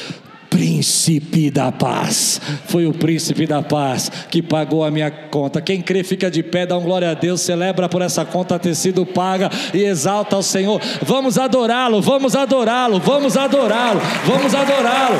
príncipe 0.58 1.52
da 1.52 1.70
paz. 1.70 2.40
Foi 2.66 2.84
o 2.84 2.92
príncipe 2.92 3.46
da 3.46 3.62
paz 3.62 4.10
que 4.28 4.42
pagou 4.42 4.84
a 4.84 4.90
minha 4.90 5.08
conta. 5.08 5.60
Quem 5.60 5.80
crê 5.80 6.02
fica 6.02 6.28
de 6.28 6.42
pé, 6.42 6.66
dá 6.66 6.76
um 6.76 6.82
glória 6.82 7.12
a 7.12 7.14
Deus, 7.14 7.42
celebra 7.42 7.88
por 7.88 8.02
essa 8.02 8.24
conta 8.24 8.58
ter 8.58 8.74
sido 8.74 9.06
paga 9.06 9.48
e 9.72 9.84
exalta 9.84 10.34
ao 10.34 10.42
Senhor. 10.42 10.80
Vamos 11.02 11.38
adorá-lo, 11.38 12.02
vamos 12.02 12.34
adorá-lo, 12.34 12.98
vamos 12.98 13.36
adorá-lo, 13.36 14.00
vamos 14.26 14.52
adorá-lo. 14.52 15.16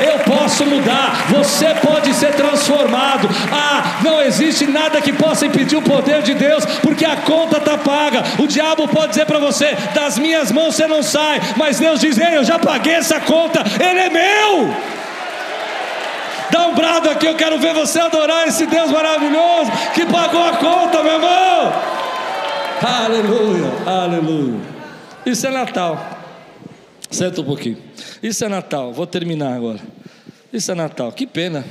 Eu 0.00 0.18
posso 0.36 0.66
mudar, 0.66 1.28
você 1.28 1.72
pode 1.76 2.12
ser 2.12 2.34
transformado. 2.34 3.28
Ah, 3.52 4.00
não 4.02 4.20
existe 4.20 4.66
nada 4.66 5.00
que 5.00 5.12
possa 5.12 5.46
impedir 5.46 5.76
o 5.76 5.82
poder 5.82 6.22
de 6.22 6.34
Deus, 6.34 6.64
porque 6.82 7.04
a 7.04 7.18
conta 7.18 7.58
está 7.58 7.78
paga. 7.78 8.24
O 8.40 8.48
diabo 8.48 8.88
pode 8.88 9.10
dizer 9.10 9.26
para 9.26 9.38
você: 9.38 9.76
das 9.94 10.18
minhas 10.18 10.50
mãos 10.50 10.74
você 10.74 10.88
não 10.88 11.04
sai, 11.04 11.40
mas 11.56 11.78
Deus 11.78 12.00
diz: 12.00 12.18
Ei, 12.18 12.36
eu 12.36 12.42
já 12.42 12.58
paguei 12.58 12.94
essa 12.94 13.20
conta, 13.20 13.62
ele 13.80 14.00
é 14.00 14.10
meu. 14.10 14.71
Dá 16.52 16.68
um 16.68 16.74
brado 16.74 17.08
aqui, 17.08 17.24
eu 17.24 17.34
quero 17.34 17.58
ver 17.58 17.72
você 17.72 17.98
adorar 17.98 18.46
esse 18.46 18.66
Deus 18.66 18.90
maravilhoso 18.90 19.72
que 19.94 20.04
pagou 20.04 20.44
a 20.44 20.58
conta, 20.58 21.02
meu 21.02 21.14
irmão. 21.14 21.72
Aleluia, 22.82 23.72
aleluia. 23.86 24.60
Isso 25.24 25.46
é 25.46 25.50
Natal. 25.50 26.18
Senta 27.10 27.40
um 27.40 27.44
pouquinho. 27.44 27.78
Isso 28.22 28.44
é 28.44 28.48
Natal. 28.48 28.92
Vou 28.92 29.06
terminar 29.06 29.54
agora. 29.54 29.80
Isso 30.52 30.70
é 30.70 30.74
Natal. 30.74 31.10
Que 31.12 31.26
pena. 31.26 31.64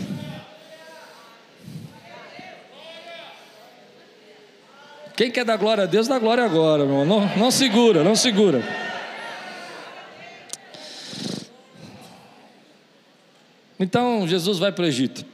Quem 5.16 5.30
quer 5.30 5.46
dar 5.46 5.58
glória 5.58 5.84
a 5.84 5.88
Deus, 5.88 6.08
dá 6.08 6.18
glória 6.18 6.44
agora, 6.44 6.86
meu 6.86 7.02
irmão. 7.02 7.20
Não, 7.20 7.38
não 7.38 7.52
segura, 7.52 8.04
não 8.04 8.16
segura. 8.16 8.64
Então 13.82 14.28
Jesus 14.28 14.60
vai 14.60 14.72
para 14.72 14.84
o 14.84 14.88
Egito. 14.88 15.26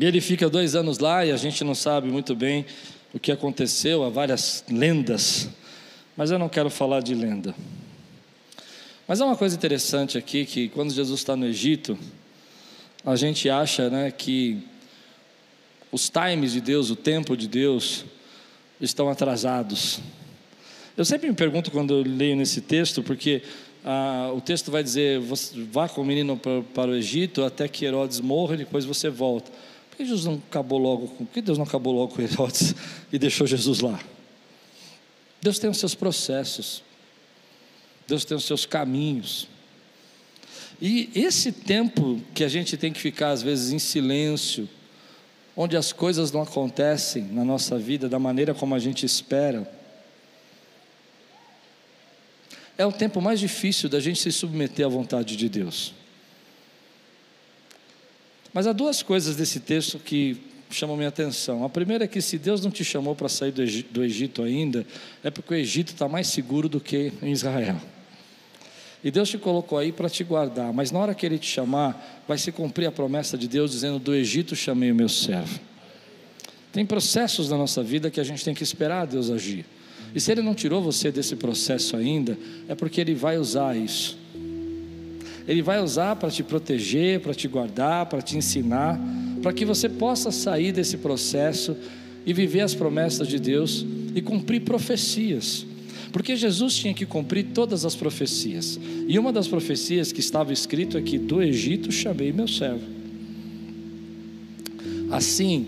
E 0.00 0.04
ele 0.04 0.20
fica 0.20 0.48
dois 0.48 0.74
anos 0.74 0.98
lá 0.98 1.26
e 1.26 1.30
a 1.30 1.36
gente 1.36 1.62
não 1.62 1.74
sabe 1.74 2.08
muito 2.08 2.34
bem 2.34 2.64
o 3.12 3.18
que 3.18 3.30
aconteceu, 3.30 4.02
há 4.02 4.08
várias 4.08 4.64
lendas, 4.70 5.48
mas 6.16 6.30
eu 6.30 6.38
não 6.38 6.48
quero 6.48 6.70
falar 6.70 7.02
de 7.02 7.14
lenda. 7.14 7.54
Mas 9.06 9.20
há 9.20 9.26
uma 9.26 9.36
coisa 9.36 9.54
interessante 9.54 10.16
aqui 10.16 10.46
que 10.46 10.68
quando 10.70 10.92
Jesus 10.92 11.20
está 11.20 11.36
no 11.36 11.44
Egito, 11.44 11.98
a 13.04 13.14
gente 13.14 13.50
acha 13.50 13.90
né, 13.90 14.10
que 14.10 14.62
os 15.92 16.08
times 16.08 16.52
de 16.52 16.60
Deus, 16.60 16.88
o 16.88 16.96
tempo 16.96 17.36
de 17.36 17.48
Deus, 17.48 18.04
estão 18.80 19.10
atrasados. 19.10 20.00
Eu 21.00 21.04
sempre 21.06 21.30
me 21.30 21.34
pergunto 21.34 21.70
quando 21.70 21.94
eu 21.94 22.02
leio 22.02 22.36
nesse 22.36 22.60
texto, 22.60 23.02
porque 23.02 23.42
ah, 23.82 24.32
o 24.36 24.40
texto 24.42 24.70
vai 24.70 24.82
dizer: 24.82 25.18
vá 25.72 25.88
com 25.88 26.02
o 26.02 26.04
menino 26.04 26.36
para, 26.36 26.60
para 26.74 26.90
o 26.90 26.94
Egito 26.94 27.42
até 27.42 27.66
que 27.66 27.86
Herodes 27.86 28.20
morra 28.20 28.52
e 28.52 28.58
depois 28.58 28.84
você 28.84 29.08
volta. 29.08 29.50
Por 29.88 29.96
que 29.96 30.04
Jesus 30.04 30.26
não 30.26 30.34
acabou 30.34 30.78
logo 30.78 31.08
com, 31.08 31.24
por 31.24 31.32
que 31.32 31.40
Deus 31.40 31.56
não 31.56 31.64
acabou 31.64 31.94
logo 31.94 32.14
com 32.14 32.20
Herodes 32.20 32.74
e 33.10 33.18
deixou 33.18 33.46
Jesus 33.46 33.80
lá? 33.80 33.98
Deus 35.40 35.58
tem 35.58 35.70
os 35.70 35.78
seus 35.78 35.94
processos, 35.94 36.82
Deus 38.06 38.26
tem 38.26 38.36
os 38.36 38.44
seus 38.44 38.66
caminhos. 38.66 39.48
E 40.82 41.08
esse 41.14 41.50
tempo 41.50 42.20
que 42.34 42.44
a 42.44 42.48
gente 42.48 42.76
tem 42.76 42.92
que 42.92 43.00
ficar 43.00 43.30
às 43.30 43.42
vezes 43.42 43.72
em 43.72 43.78
silêncio, 43.78 44.68
onde 45.56 45.78
as 45.78 45.94
coisas 45.94 46.30
não 46.30 46.42
acontecem 46.42 47.22
na 47.22 47.42
nossa 47.42 47.78
vida 47.78 48.06
da 48.06 48.18
maneira 48.18 48.52
como 48.52 48.74
a 48.74 48.78
gente 48.78 49.06
espera, 49.06 49.79
é 52.80 52.86
o 52.86 52.90
tempo 52.90 53.20
mais 53.20 53.38
difícil 53.38 53.90
da 53.90 54.00
gente 54.00 54.18
se 54.18 54.32
submeter 54.32 54.86
à 54.86 54.88
vontade 54.88 55.36
de 55.36 55.50
Deus. 55.50 55.92
Mas 58.54 58.66
há 58.66 58.72
duas 58.72 59.02
coisas 59.02 59.36
desse 59.36 59.60
texto 59.60 59.98
que 59.98 60.40
chamam 60.70 60.96
minha 60.96 61.10
atenção. 61.10 61.62
A 61.62 61.68
primeira 61.68 62.04
é 62.04 62.08
que 62.08 62.22
se 62.22 62.38
Deus 62.38 62.64
não 62.64 62.70
te 62.70 62.82
chamou 62.82 63.14
para 63.14 63.28
sair 63.28 63.52
do 63.52 64.02
Egito, 64.02 64.42
ainda, 64.42 64.86
é 65.22 65.30
porque 65.30 65.52
o 65.52 65.56
Egito 65.56 65.92
está 65.92 66.08
mais 66.08 66.28
seguro 66.28 66.70
do 66.70 66.80
que 66.80 67.12
em 67.22 67.30
Israel. 67.30 67.76
E 69.04 69.10
Deus 69.10 69.28
te 69.28 69.36
colocou 69.36 69.76
aí 69.76 69.92
para 69.92 70.08
te 70.08 70.24
guardar, 70.24 70.72
mas 70.72 70.90
na 70.90 71.00
hora 71.00 71.14
que 71.14 71.26
Ele 71.26 71.38
te 71.38 71.48
chamar, 71.48 72.22
vai 72.26 72.38
se 72.38 72.50
cumprir 72.50 72.86
a 72.86 72.92
promessa 72.92 73.36
de 73.36 73.46
Deus 73.46 73.72
dizendo: 73.72 73.98
Do 73.98 74.14
Egito 74.14 74.56
chamei 74.56 74.90
o 74.90 74.94
meu 74.94 75.08
servo. 75.08 75.60
Tem 76.72 76.86
processos 76.86 77.50
na 77.50 77.58
nossa 77.58 77.82
vida 77.82 78.10
que 78.10 78.20
a 78.20 78.24
gente 78.24 78.42
tem 78.42 78.54
que 78.54 78.62
esperar 78.62 79.06
Deus 79.06 79.30
agir. 79.30 79.66
E 80.14 80.20
se 80.20 80.32
Ele 80.32 80.42
não 80.42 80.54
tirou 80.54 80.82
você 80.82 81.10
desse 81.10 81.36
processo 81.36 81.96
ainda, 81.96 82.36
é 82.68 82.74
porque 82.74 83.00
Ele 83.00 83.14
vai 83.14 83.38
usar 83.38 83.76
isso. 83.76 84.18
Ele 85.46 85.62
vai 85.62 85.82
usar 85.82 86.16
para 86.16 86.30
te 86.30 86.42
proteger, 86.42 87.20
para 87.20 87.34
te 87.34 87.48
guardar, 87.48 88.06
para 88.06 88.22
te 88.22 88.36
ensinar, 88.36 89.00
para 89.42 89.52
que 89.52 89.64
você 89.64 89.88
possa 89.88 90.30
sair 90.30 90.72
desse 90.72 90.98
processo 90.98 91.76
e 92.26 92.32
viver 92.32 92.60
as 92.60 92.74
promessas 92.74 93.26
de 93.26 93.38
Deus 93.38 93.84
e 94.14 94.20
cumprir 94.20 94.60
profecias. 94.60 95.66
Porque 96.12 96.36
Jesus 96.36 96.74
tinha 96.74 96.92
que 96.92 97.06
cumprir 97.06 97.46
todas 97.54 97.84
as 97.84 97.94
profecias. 97.94 98.78
E 99.06 99.18
uma 99.18 99.32
das 99.32 99.46
profecias 99.46 100.12
que 100.12 100.20
estava 100.20 100.52
escrito 100.52 100.98
aqui: 100.98 101.18
Do 101.18 101.42
Egito 101.42 101.90
chamei 101.92 102.32
meu 102.32 102.48
servo. 102.48 102.84
Assim, 105.10 105.66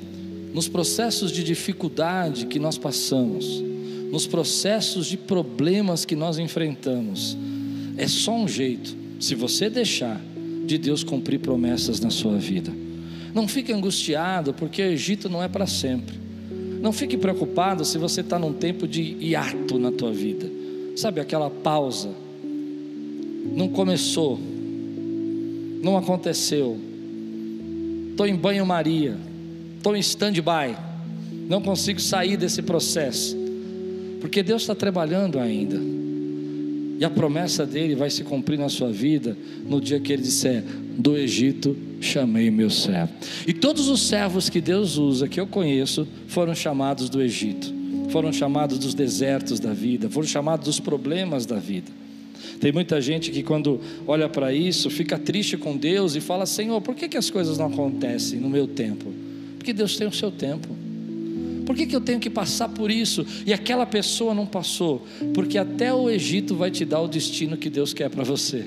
nos 0.53 0.69
processos 0.69 1.33
de 1.33 1.43
dificuldade 1.43 2.47
que 2.47 2.59
nós 2.59 2.77
passamos, 2.79 3.63
nos 4.13 4.27
processos 4.27 5.07
de 5.07 5.17
problemas 5.17 6.05
que 6.05 6.15
nós 6.15 6.39
enfrentamos. 6.39 7.35
É 7.97 8.07
só 8.07 8.37
um 8.37 8.47
jeito, 8.47 8.95
se 9.19 9.35
você 9.35 9.71
deixar 9.71 10.21
de 10.67 10.77
Deus 10.77 11.03
cumprir 11.03 11.41
promessas 11.41 11.99
na 11.99 12.11
sua 12.11 12.37
vida. 12.37 12.71
Não 13.35 13.49
fique 13.49 13.73
angustiado, 13.73 14.53
porque 14.53 14.83
o 14.83 14.85
Egito 14.85 15.31
não 15.31 15.43
é 15.43 15.49
para 15.49 15.67
sempre. 15.67 16.15
Não 16.83 16.93
fique 16.93 17.17
preocupado 17.17 17.87
se 17.87 17.97
você 17.97 18.21
está 18.21 18.39
num 18.39 18.53
tempo 18.53 18.87
de 18.87 19.17
hiato 19.19 19.79
na 19.79 19.91
tua 19.91 20.13
vida. 20.13 20.47
Sabe 20.95 21.19
aquela 21.19 21.49
pausa? 21.49 22.11
Não 23.57 23.69
começou, 23.69 24.39
não 25.83 25.97
aconteceu. 25.97 26.79
Estou 28.11 28.27
em 28.27 28.37
banho-maria, 28.37 29.17
estou 29.79 29.97
em 29.97 30.01
stand-by, 30.01 30.77
não 31.49 31.63
consigo 31.63 31.99
sair 31.99 32.37
desse 32.37 32.61
processo. 32.61 33.42
Porque 34.23 34.41
Deus 34.41 34.63
está 34.63 34.73
trabalhando 34.73 35.41
ainda. 35.41 35.77
E 37.01 37.05
a 37.05 37.11
promessa 37.11 37.67
dele 37.67 37.97
vai 37.97 38.09
se 38.09 38.23
cumprir 38.23 38.57
na 38.57 38.69
sua 38.69 38.93
vida 38.93 39.37
no 39.69 39.81
dia 39.81 39.99
que 39.99 40.13
ele 40.13 40.23
disser: 40.23 40.63
Do 40.97 41.17
Egito 41.17 41.77
chamei 42.01 42.49
meu 42.49 42.71
servo. 42.71 43.13
E 43.45 43.53
todos 43.53 43.89
os 43.89 44.01
servos 44.03 44.49
que 44.49 44.61
Deus 44.61 44.97
usa, 44.97 45.27
que 45.27 45.41
eu 45.41 45.47
conheço, 45.49 46.07
foram 46.29 46.55
chamados 46.55 47.11
do 47.11 47.21
Egito, 47.21 47.75
foram 48.11 48.33
chamados 48.33 48.79
dos 48.79 48.95
desertos 48.95 49.59
da 49.59 49.73
vida, 49.73 50.09
foram 50.09 50.29
chamados 50.29 50.67
dos 50.67 50.79
problemas 50.79 51.45
da 51.45 51.57
vida. 51.57 51.91
Tem 52.61 52.71
muita 52.71 53.01
gente 53.01 53.33
que, 53.33 53.43
quando 53.43 53.81
olha 54.07 54.29
para 54.29 54.55
isso, 54.55 54.89
fica 54.89 55.19
triste 55.19 55.57
com 55.57 55.77
Deus 55.77 56.15
e 56.15 56.21
fala: 56.21 56.47
Senhor, 56.47 56.81
por 56.81 56.95
que, 56.95 57.09
que 57.09 57.17
as 57.17 57.29
coisas 57.29 57.59
não 57.59 57.67
acontecem 57.67 58.39
no 58.39 58.49
meu 58.49 58.69
tempo? 58.69 59.13
Porque 59.59 59.73
Deus 59.73 59.97
tem 59.97 60.07
o 60.07 60.13
seu 60.13 60.31
tempo. 60.31 60.82
Por 61.65 61.77
que, 61.77 61.87
que 61.87 61.95
eu 61.95 62.01
tenho 62.01 62.19
que 62.19 62.31
passar 62.31 62.69
por 62.69 62.91
isso 62.91 63.25
e 63.47 63.53
aquela 63.53 63.87
pessoa 63.87 64.35
não 64.35 64.47
passou? 64.47 65.07
Porque 65.35 65.59
até 65.59 65.93
o 65.93 66.11
Egito 66.11 66.55
vai 66.55 66.71
te 66.71 66.85
dar 66.85 67.01
o 67.01 67.09
destino 67.09 67.57
que 67.57 67.71
Deus 67.71 67.93
quer 67.95 68.11
para 68.11 68.25
você. 68.25 68.65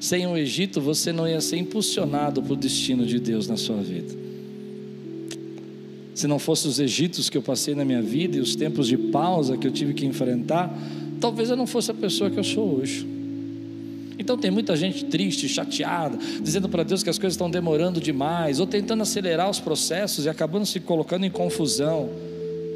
Sem 0.00 0.26
o 0.26 0.36
Egito, 0.36 0.80
você 0.80 1.12
não 1.12 1.26
ia 1.26 1.40
ser 1.40 1.56
impulsionado 1.56 2.42
para 2.42 2.52
o 2.52 2.56
destino 2.56 3.04
de 3.04 3.18
Deus 3.18 3.48
na 3.48 3.56
sua 3.56 3.78
vida. 3.78 4.14
Se 6.14 6.26
não 6.26 6.38
fossem 6.38 6.70
os 6.70 6.78
Egitos 6.78 7.28
que 7.28 7.36
eu 7.36 7.42
passei 7.42 7.74
na 7.74 7.84
minha 7.84 8.02
vida 8.02 8.36
e 8.36 8.40
os 8.40 8.56
tempos 8.56 8.88
de 8.88 8.96
pausa 8.96 9.56
que 9.56 9.66
eu 9.66 9.70
tive 9.70 9.94
que 9.94 10.06
enfrentar, 10.06 10.76
talvez 11.20 11.50
eu 11.50 11.56
não 11.56 11.66
fosse 11.66 11.90
a 11.90 11.94
pessoa 11.94 12.30
que 12.30 12.38
eu 12.38 12.44
sou 12.44 12.78
hoje. 12.78 13.06
Então 14.18 14.36
tem 14.36 14.50
muita 14.50 14.76
gente 14.76 15.04
triste, 15.04 15.48
chateada, 15.48 16.18
dizendo 16.42 16.68
para 16.68 16.82
Deus 16.82 17.04
que 17.04 17.10
as 17.10 17.18
coisas 17.18 17.34
estão 17.34 17.48
demorando 17.48 18.00
demais, 18.00 18.58
ou 18.58 18.66
tentando 18.66 19.02
acelerar 19.02 19.48
os 19.48 19.60
processos 19.60 20.24
e 20.24 20.28
acabando 20.28 20.66
se 20.66 20.80
colocando 20.80 21.24
em 21.24 21.30
confusão. 21.30 22.10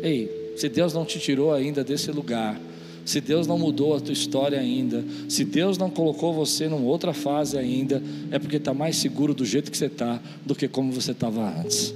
Ei, 0.03 0.55
se 0.57 0.69
Deus 0.69 0.93
não 0.93 1.05
te 1.05 1.19
tirou 1.19 1.53
ainda 1.53 1.85
desse 1.85 2.11
lugar, 2.11 2.61
se 3.05 3.21
Deus 3.21 3.47
não 3.47 3.59
mudou 3.59 3.97
a 3.97 4.01
tua 4.01 4.13
história 4.13 4.59
ainda, 4.59 5.05
se 5.29 5.45
Deus 5.45 5.77
não 5.77 5.91
colocou 5.91 6.33
você 6.33 6.69
numa 6.69 6.87
outra 6.87 7.13
fase 7.13 7.59
ainda, 7.59 8.03
é 8.31 8.39
porque 8.39 8.57
está 8.57 8.73
mais 8.73 8.97
seguro 8.97 9.35
do 9.35 9.45
jeito 9.45 9.71
que 9.71 9.77
você 9.77 9.87
está 9.87 10.21
do 10.45 10.55
que 10.55 10.69
como 10.69 10.93
você 10.93 11.13
estava 11.13 11.61
antes. 11.61 11.95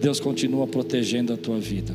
Deus 0.00 0.18
continua 0.18 0.66
protegendo 0.66 1.32
a 1.32 1.36
tua 1.36 1.58
vida. 1.58 1.94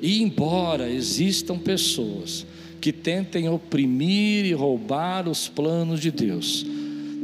E 0.00 0.22
embora 0.22 0.90
existam 0.90 1.58
pessoas 1.58 2.46
que 2.80 2.92
tentem 2.92 3.48
oprimir 3.48 4.44
e 4.44 4.52
roubar 4.52 5.28
os 5.28 5.48
planos 5.48 6.00
de 6.00 6.12
Deus, 6.12 6.64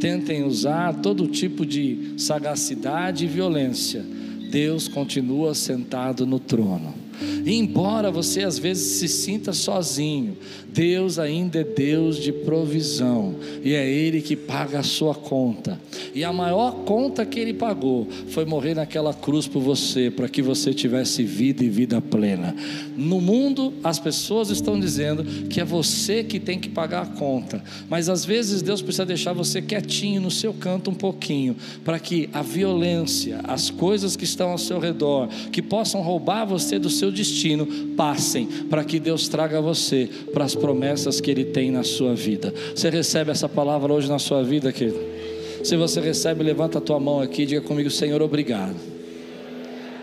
tentem 0.01 0.43
usar 0.43 1.01
todo 1.01 1.29
tipo 1.29 1.65
de 1.65 2.15
sagacidade 2.17 3.25
e 3.25 3.29
violência, 3.29 4.05
Deus 4.51 4.89
continua 4.89 5.55
sentado 5.55 6.27
no 6.27 6.41
trono. 6.41 7.04
E 7.45 7.55
embora 7.55 8.11
você 8.11 8.43
às 8.43 8.59
vezes 8.59 8.99
se 8.99 9.09
sinta 9.09 9.53
sozinho, 9.53 10.37
Deus 10.75 11.21
ainda 11.21 11.61
é 11.61 11.65
Deus 11.65 12.17
de 12.19 12.33
provisão, 12.33 13.37
e 13.63 13.75
é 13.75 13.89
Ele 13.89 14.21
que 14.21 14.35
paga 14.35 14.81
a 14.81 14.83
sua 14.83 15.15
conta. 15.15 15.81
E 16.13 16.25
a 16.25 16.33
maior 16.33 16.85
conta 16.85 17.25
que 17.25 17.39
Ele 17.39 17.55
pagou 17.55 18.09
foi 18.29 18.45
morrer 18.45 18.75
naquela 18.75 19.15
cruz 19.15 19.47
por 19.47 19.61
você, 19.61 20.11
para 20.11 20.29
que 20.29 20.43
você 20.43 20.75
tivesse 20.75 21.23
vida 21.23 21.63
e 21.63 21.69
vida 21.69 22.01
plena. 22.01 22.57
No 22.97 23.21
mundo, 23.21 23.73
as 23.85 24.01
pessoas 24.01 24.51
estão 24.51 24.79
dizendo 24.79 25.25
que 25.49 25.61
é 25.61 25.65
você 25.65 26.25
que 26.25 26.41
tem 26.41 26.59
que 26.59 26.69
pagar 26.69 27.03
a 27.03 27.07
conta, 27.07 27.63
mas 27.89 28.09
às 28.09 28.25
vezes 28.25 28.61
Deus 28.61 28.83
precisa 28.83 29.07
deixar 29.07 29.33
você 29.33 29.63
quietinho 29.63 30.21
no 30.21 30.31
seu 30.31 30.53
canto 30.53 30.91
um 30.91 30.95
pouquinho, 30.95 31.55
para 31.85 32.01
que 32.01 32.29
a 32.33 32.43
violência, 32.43 33.41
as 33.45 33.71
coisas 33.71 34.17
que 34.17 34.25
estão 34.25 34.51
ao 34.51 34.59
seu 34.59 34.81
redor, 34.81 35.29
que 35.53 35.63
possam 35.63 36.03
roubar 36.03 36.45
você 36.45 36.81
do 36.81 36.91
seu 36.91 37.13
destino, 37.15 37.67
passem, 37.97 38.47
para 38.69 38.85
que 38.85 39.01
Deus 39.01 39.29
traga 39.29 39.61
você 39.61 40.09
para 40.33 40.45
as 40.45 40.55
promessas 40.55 41.21
que 41.21 41.31
Ele 41.31 41.45
tem 41.45 41.71
na 41.71 41.83
sua 41.83 42.15
vida. 42.15 42.53
Você 42.75 42.91
recebe 42.91 43.31
essa 43.31 43.49
palavra 43.49 43.93
hoje 43.93 44.09
na 44.09 44.19
sua 44.19 44.43
vida, 44.43 44.73
querido? 44.73 44.99
Se 45.65 45.77
você 45.77 45.99
recebe, 46.01 46.45
levanta 46.45 46.77
a 46.77 46.81
tua 46.81 47.01
mão 47.01 47.21
aqui 47.21 47.43
e 47.43 47.47
diga 47.47 47.63
comigo, 47.63 47.91
Senhor, 47.91 48.21
obrigado. 48.21 48.77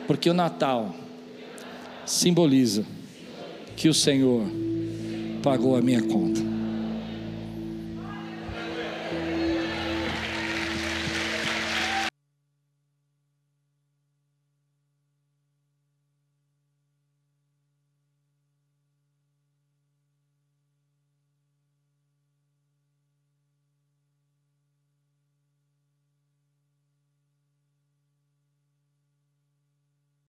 Porque 0.07 0.27
o 0.27 0.33
Natal 0.33 0.95
simboliza 2.03 2.83
que 3.75 3.87
o 3.87 3.93
Senhor 3.93 4.43
pagou 5.43 5.75
a 5.75 5.81
minha 5.81 6.01
conta. 6.01 6.40